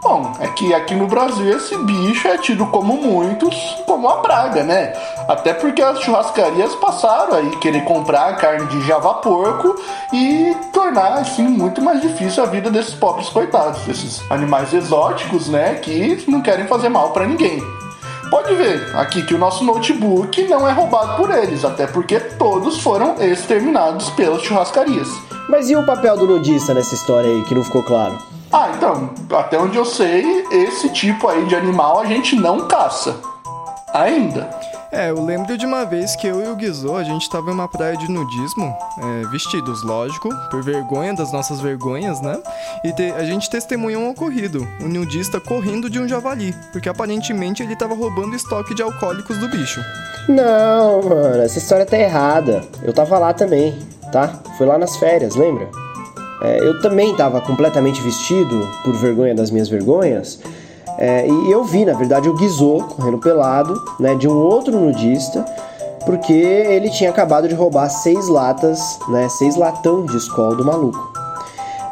Bom, 0.02 0.32
é 0.40 0.48
que 0.48 0.74
aqui 0.74 0.96
no 0.96 1.06
Brasil 1.06 1.56
esse 1.56 1.76
bicho 1.78 2.26
é 2.26 2.36
tido 2.36 2.66
como 2.66 3.00
muitos 3.00 3.54
como 3.86 4.08
uma 4.08 4.16
praga, 4.16 4.64
né? 4.64 4.92
Até 5.28 5.54
porque 5.54 5.80
as 5.80 6.00
churrascarias 6.00 6.74
passaram 6.74 7.34
aí 7.36 7.48
querer 7.58 7.84
comprar 7.84 8.36
carne 8.36 8.66
de 8.66 8.84
java 8.84 9.14
porco 9.14 9.80
e 10.12 10.56
tornar 10.72 11.12
assim 11.18 11.44
muito 11.44 11.80
mais 11.80 12.02
difícil 12.02 12.42
a 12.42 12.46
vida 12.46 12.68
desses 12.68 12.94
pobres 12.94 13.28
coitados, 13.28 13.80
desses 13.82 14.28
animais 14.28 14.74
exóticos, 14.74 15.48
né, 15.48 15.74
que 15.74 16.24
não 16.26 16.40
querem 16.40 16.66
fazer 16.66 16.88
mal 16.88 17.12
para 17.12 17.24
ninguém. 17.24 17.62
Pode 18.28 18.56
ver 18.56 18.96
aqui 18.96 19.24
que 19.24 19.34
o 19.34 19.38
nosso 19.38 19.62
notebook 19.62 20.48
não 20.48 20.66
é 20.66 20.72
roubado 20.72 21.16
por 21.16 21.30
eles, 21.30 21.64
até 21.64 21.86
porque 21.86 22.18
todos 22.18 22.82
foram 22.82 23.14
exterminados 23.22 24.10
pelas 24.10 24.42
churrascarias. 24.42 25.08
Mas 25.48 25.70
e 25.70 25.76
o 25.76 25.86
papel 25.86 26.16
do 26.16 26.26
nudista 26.26 26.74
nessa 26.74 26.92
história 26.92 27.30
aí 27.30 27.44
que 27.44 27.54
não 27.54 27.62
ficou 27.62 27.84
claro? 27.84 28.41
Ah, 28.52 28.70
então, 28.76 29.10
até 29.38 29.58
onde 29.58 29.78
eu 29.78 29.84
sei, 29.84 30.44
esse 30.50 30.90
tipo 30.90 31.26
aí 31.26 31.46
de 31.46 31.56
animal 31.56 32.00
a 32.00 32.04
gente 32.04 32.36
não 32.36 32.68
caça. 32.68 33.16
Ainda. 33.94 34.50
É, 34.92 35.08
eu 35.08 35.24
lembro 35.24 35.56
de 35.56 35.64
uma 35.64 35.86
vez 35.86 36.14
que 36.14 36.26
eu 36.26 36.44
e 36.44 36.48
o 36.48 36.54
Guizô, 36.54 36.96
a 36.96 37.02
gente 37.02 37.28
tava 37.30 37.50
em 37.50 37.54
uma 37.54 37.66
praia 37.66 37.96
de 37.96 38.10
nudismo, 38.10 38.76
é, 38.98 39.26
vestidos, 39.28 39.82
lógico, 39.82 40.28
por 40.50 40.62
vergonha 40.62 41.14
das 41.14 41.32
nossas 41.32 41.62
vergonhas, 41.62 42.20
né? 42.20 42.38
E 42.84 42.92
te, 42.92 43.10
a 43.12 43.24
gente 43.24 43.48
testemunhou 43.48 44.02
um 44.02 44.10
ocorrido, 44.10 44.68
um 44.82 44.88
nudista 44.88 45.40
correndo 45.40 45.88
de 45.88 45.98
um 45.98 46.06
javali, 46.06 46.54
porque 46.72 46.90
aparentemente 46.90 47.62
ele 47.62 47.74
tava 47.74 47.94
roubando 47.94 48.36
estoque 48.36 48.74
de 48.74 48.82
alcoólicos 48.82 49.38
do 49.38 49.48
bicho. 49.48 49.80
Não, 50.28 51.02
mano, 51.02 51.42
essa 51.42 51.56
história 51.56 51.86
tá 51.86 51.96
errada. 51.96 52.62
Eu 52.82 52.92
tava 52.92 53.18
lá 53.18 53.32
também, 53.32 53.78
tá? 54.12 54.40
Foi 54.58 54.66
lá 54.66 54.76
nas 54.76 54.94
férias, 54.98 55.36
lembra? 55.36 55.70
É, 56.42 56.58
eu 56.60 56.80
também 56.80 57.14
tava 57.14 57.40
completamente 57.40 58.00
vestido, 58.00 58.68
por 58.84 58.94
vergonha 58.94 59.34
das 59.34 59.50
minhas 59.50 59.68
vergonhas, 59.68 60.40
é, 60.98 61.26
e 61.26 61.50
eu 61.50 61.64
vi, 61.64 61.84
na 61.84 61.94
verdade, 61.94 62.28
o 62.28 62.34
Guizô 62.34 62.84
correndo 62.96 63.18
pelado, 63.18 63.74
né, 63.98 64.14
de 64.14 64.28
um 64.28 64.36
outro 64.36 64.78
nudista, 64.78 65.44
porque 66.04 66.32
ele 66.32 66.90
tinha 66.90 67.10
acabado 67.10 67.48
de 67.48 67.54
roubar 67.54 67.88
seis 67.88 68.28
latas, 68.28 68.98
né, 69.08 69.28
seis 69.28 69.56
latão 69.56 70.04
de 70.04 70.16
escola 70.16 70.54
do 70.56 70.64
maluco. 70.64 71.12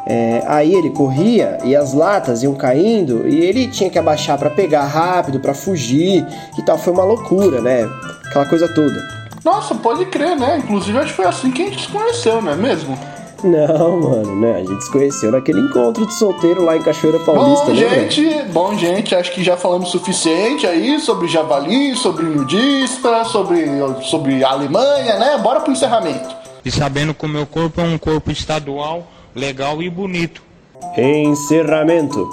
É, 0.05 0.43
aí 0.47 0.73
ele 0.73 0.89
corria 0.89 1.59
e 1.63 1.75
as 1.75 1.93
latas 1.93 2.41
iam 2.43 2.55
caindo 2.55 3.27
e 3.27 3.39
ele 3.39 3.67
tinha 3.67 3.89
que 3.89 3.99
abaixar 3.99 4.37
para 4.37 4.49
pegar 4.49 4.83
rápido, 4.85 5.39
para 5.39 5.53
fugir 5.53 6.25
e 6.57 6.61
tal. 6.63 6.77
Foi 6.77 6.91
uma 6.91 7.03
loucura, 7.03 7.61
né? 7.61 7.87
Aquela 8.25 8.45
coisa 8.45 8.67
toda. 8.73 8.99
Nossa, 9.45 9.75
pode 9.75 10.05
crer, 10.05 10.35
né? 10.35 10.57
Inclusive 10.57 10.97
acho 10.97 11.09
que 11.09 11.13
foi 11.13 11.25
assim 11.25 11.51
que 11.51 11.61
a 11.61 11.65
gente 11.65 11.83
se 11.83 11.91
conheceu, 11.91 12.41
não 12.41 12.51
é 12.51 12.55
mesmo? 12.55 12.97
Não, 13.43 13.99
mano, 13.99 14.39
né? 14.39 14.57
A 14.57 14.63
gente 14.63 14.83
se 14.83 14.91
conheceu 14.91 15.31
naquele 15.31 15.59
encontro 15.59 16.05
de 16.05 16.13
solteiro 16.13 16.63
lá 16.63 16.77
em 16.77 16.81
Cachoeira 16.81 17.19
Paulista, 17.19 17.65
bom, 17.65 17.73
né? 17.73 17.75
gente, 17.75 18.43
bom, 18.51 18.77
gente, 18.77 19.15
acho 19.15 19.31
que 19.31 19.43
já 19.43 19.57
falamos 19.57 19.89
o 19.89 19.91
suficiente 19.91 20.67
aí 20.67 20.99
sobre 20.99 21.27
javali, 21.27 21.95
sobre 21.95 22.25
nudista, 22.25 23.25
sobre, 23.25 23.65
sobre 24.03 24.43
a 24.43 24.51
Alemanha, 24.51 25.17
né? 25.17 25.37
Bora 25.39 25.61
pro 25.61 25.71
encerramento. 25.71 26.35
E 26.63 26.71
sabendo 26.71 27.13
que 27.13 27.25
o 27.25 27.29
meu 27.29 27.45
corpo 27.45 27.81
é 27.81 27.83
um 27.83 27.97
corpo 27.97 28.31
estadual, 28.31 29.07
legal 29.35 29.81
e 29.81 29.89
bonito. 29.89 30.43
Encerramento. 30.95 32.29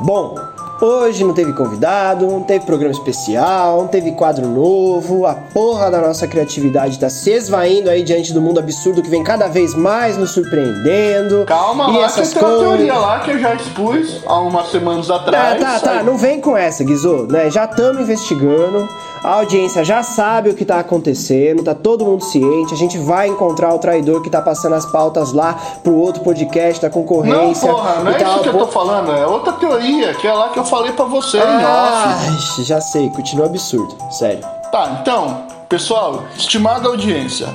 Bom, 0.00 0.34
hoje 0.80 1.24
não 1.24 1.34
teve 1.34 1.52
convidado, 1.52 2.26
não 2.26 2.42
teve 2.42 2.64
programa 2.64 2.92
especial, 2.92 3.78
não 3.78 3.88
teve 3.88 4.12
quadro 4.12 4.46
novo, 4.46 5.26
a 5.26 5.34
porra 5.34 5.90
da 5.90 6.00
nossa 6.00 6.26
criatividade 6.26 6.98
tá 6.98 7.08
se 7.10 7.30
esvaindo 7.30 7.90
aí 7.90 8.02
diante 8.02 8.32
do 8.32 8.40
mundo 8.40 8.58
absurdo 8.60 9.02
que 9.02 9.08
vem 9.10 9.22
cada 9.22 9.46
vez 9.48 9.74
mais 9.74 10.16
nos 10.16 10.30
surpreendendo. 10.30 11.44
Calma 11.46 11.90
e 11.90 11.98
lá, 11.98 12.04
essas 12.06 12.32
que 12.32 12.38
coisas. 12.40 12.60
teoria 12.60 12.94
lá 12.94 13.20
que 13.20 13.30
eu 13.32 13.38
já 13.38 13.54
expus 13.54 14.20
há 14.26 14.40
umas 14.40 14.70
semanas 14.70 15.06
Tá, 15.08 15.16
atrás. 15.16 15.60
tá, 15.60 15.78
tá, 15.80 15.90
Aí- 15.98 16.04
não 16.04 16.16
vem 16.16 16.40
com 16.40 16.56
essa, 16.56 16.82
Guizô, 16.84 17.26
né? 17.28 17.50
Já 17.50 17.64
estamos 17.64 18.00
investigando, 18.02 18.88
a 19.22 19.34
audiência 19.34 19.84
já 19.84 20.02
sabe 20.02 20.50
o 20.50 20.54
que 20.54 20.64
tá 20.64 20.78
acontecendo, 20.78 21.62
tá 21.62 21.74
todo 21.74 22.04
mundo 22.04 22.24
ciente, 22.24 22.72
a 22.72 22.76
gente 22.76 22.96
vai 22.98 23.28
encontrar 23.28 23.74
o 23.74 23.78
traidor 23.78 24.22
que 24.22 24.30
tá 24.30 24.40
passando 24.40 24.74
as 24.74 24.86
pautas 24.86 25.32
lá 25.32 25.54
pro 25.82 25.94
outro 25.94 26.22
podcast 26.22 26.80
da 26.80 26.88
Não, 26.88 26.94
concorrência. 26.94 27.70
porra, 27.70 27.96
não 28.02 28.10
é 28.10 28.14
tal, 28.14 28.34
isso 28.34 28.42
que 28.42 28.48
eu 28.48 28.58
tô 28.58 28.66
falando, 28.68 29.12
é 29.12 29.26
outra 29.26 29.52
teoria, 29.54 30.14
que 30.14 30.26
é 30.26 30.32
lá 30.32 30.48
que 30.48 30.58
eu 30.58 30.64
falei 30.64 30.92
pra 30.92 31.04
você 31.04 31.38
Ah, 31.38 32.18
já 32.64 32.80
sei, 32.80 33.08
continua 33.10 33.46
absurdo, 33.46 33.94
sério. 34.10 34.40
Tá, 34.72 34.98
então, 35.00 35.44
pessoal, 35.68 36.22
estimada 36.36 36.88
audiência, 36.88 37.48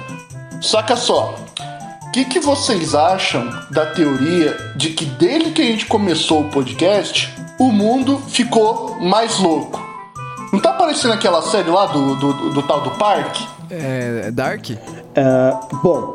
saca 0.62 0.96
só. 0.96 1.34
O 2.08 2.12
que, 2.12 2.26
que 2.26 2.40
vocês 2.40 2.96
acham 2.96 3.50
da 3.72 3.88
teoria 3.88 4.56
de 4.76 4.90
que 4.92 5.04
desde 5.06 5.52
que 5.52 5.62
a 5.62 5.66
gente 5.66 5.86
começou 5.86 6.42
o 6.42 6.50
podcast, 6.50 7.34
o 7.60 7.72
mundo 7.72 8.22
ficou 8.30 8.96
mais 9.02 9.38
louco? 9.40 9.85
Não 10.56 10.62
tá 10.62 10.72
parecendo 10.72 11.14
aquela 11.14 11.42
série 11.42 11.70
lá 11.70 11.86
do, 11.88 12.16
do, 12.16 12.32
do- 12.34 12.50
do 12.54 12.64
tal 12.64 12.80
do 12.80 12.92
parque? 12.92 13.46
É. 13.70 14.32
Dark? 14.32 14.70
Ah, 15.14 15.60
bom, 15.84 16.14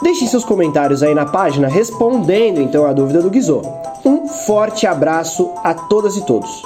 deixem 0.00 0.28
seus 0.28 0.44
comentários 0.44 1.02
aí 1.02 1.12
na 1.12 1.26
página 1.26 1.66
respondendo 1.66 2.60
então 2.60 2.86
a 2.86 2.92
dúvida 2.92 3.20
do 3.20 3.28
Guizô. 3.30 3.62
Um 4.04 4.28
forte 4.28 4.86
abraço 4.86 5.50
a 5.64 5.74
todas 5.74 6.16
e 6.16 6.24
todos. 6.24 6.62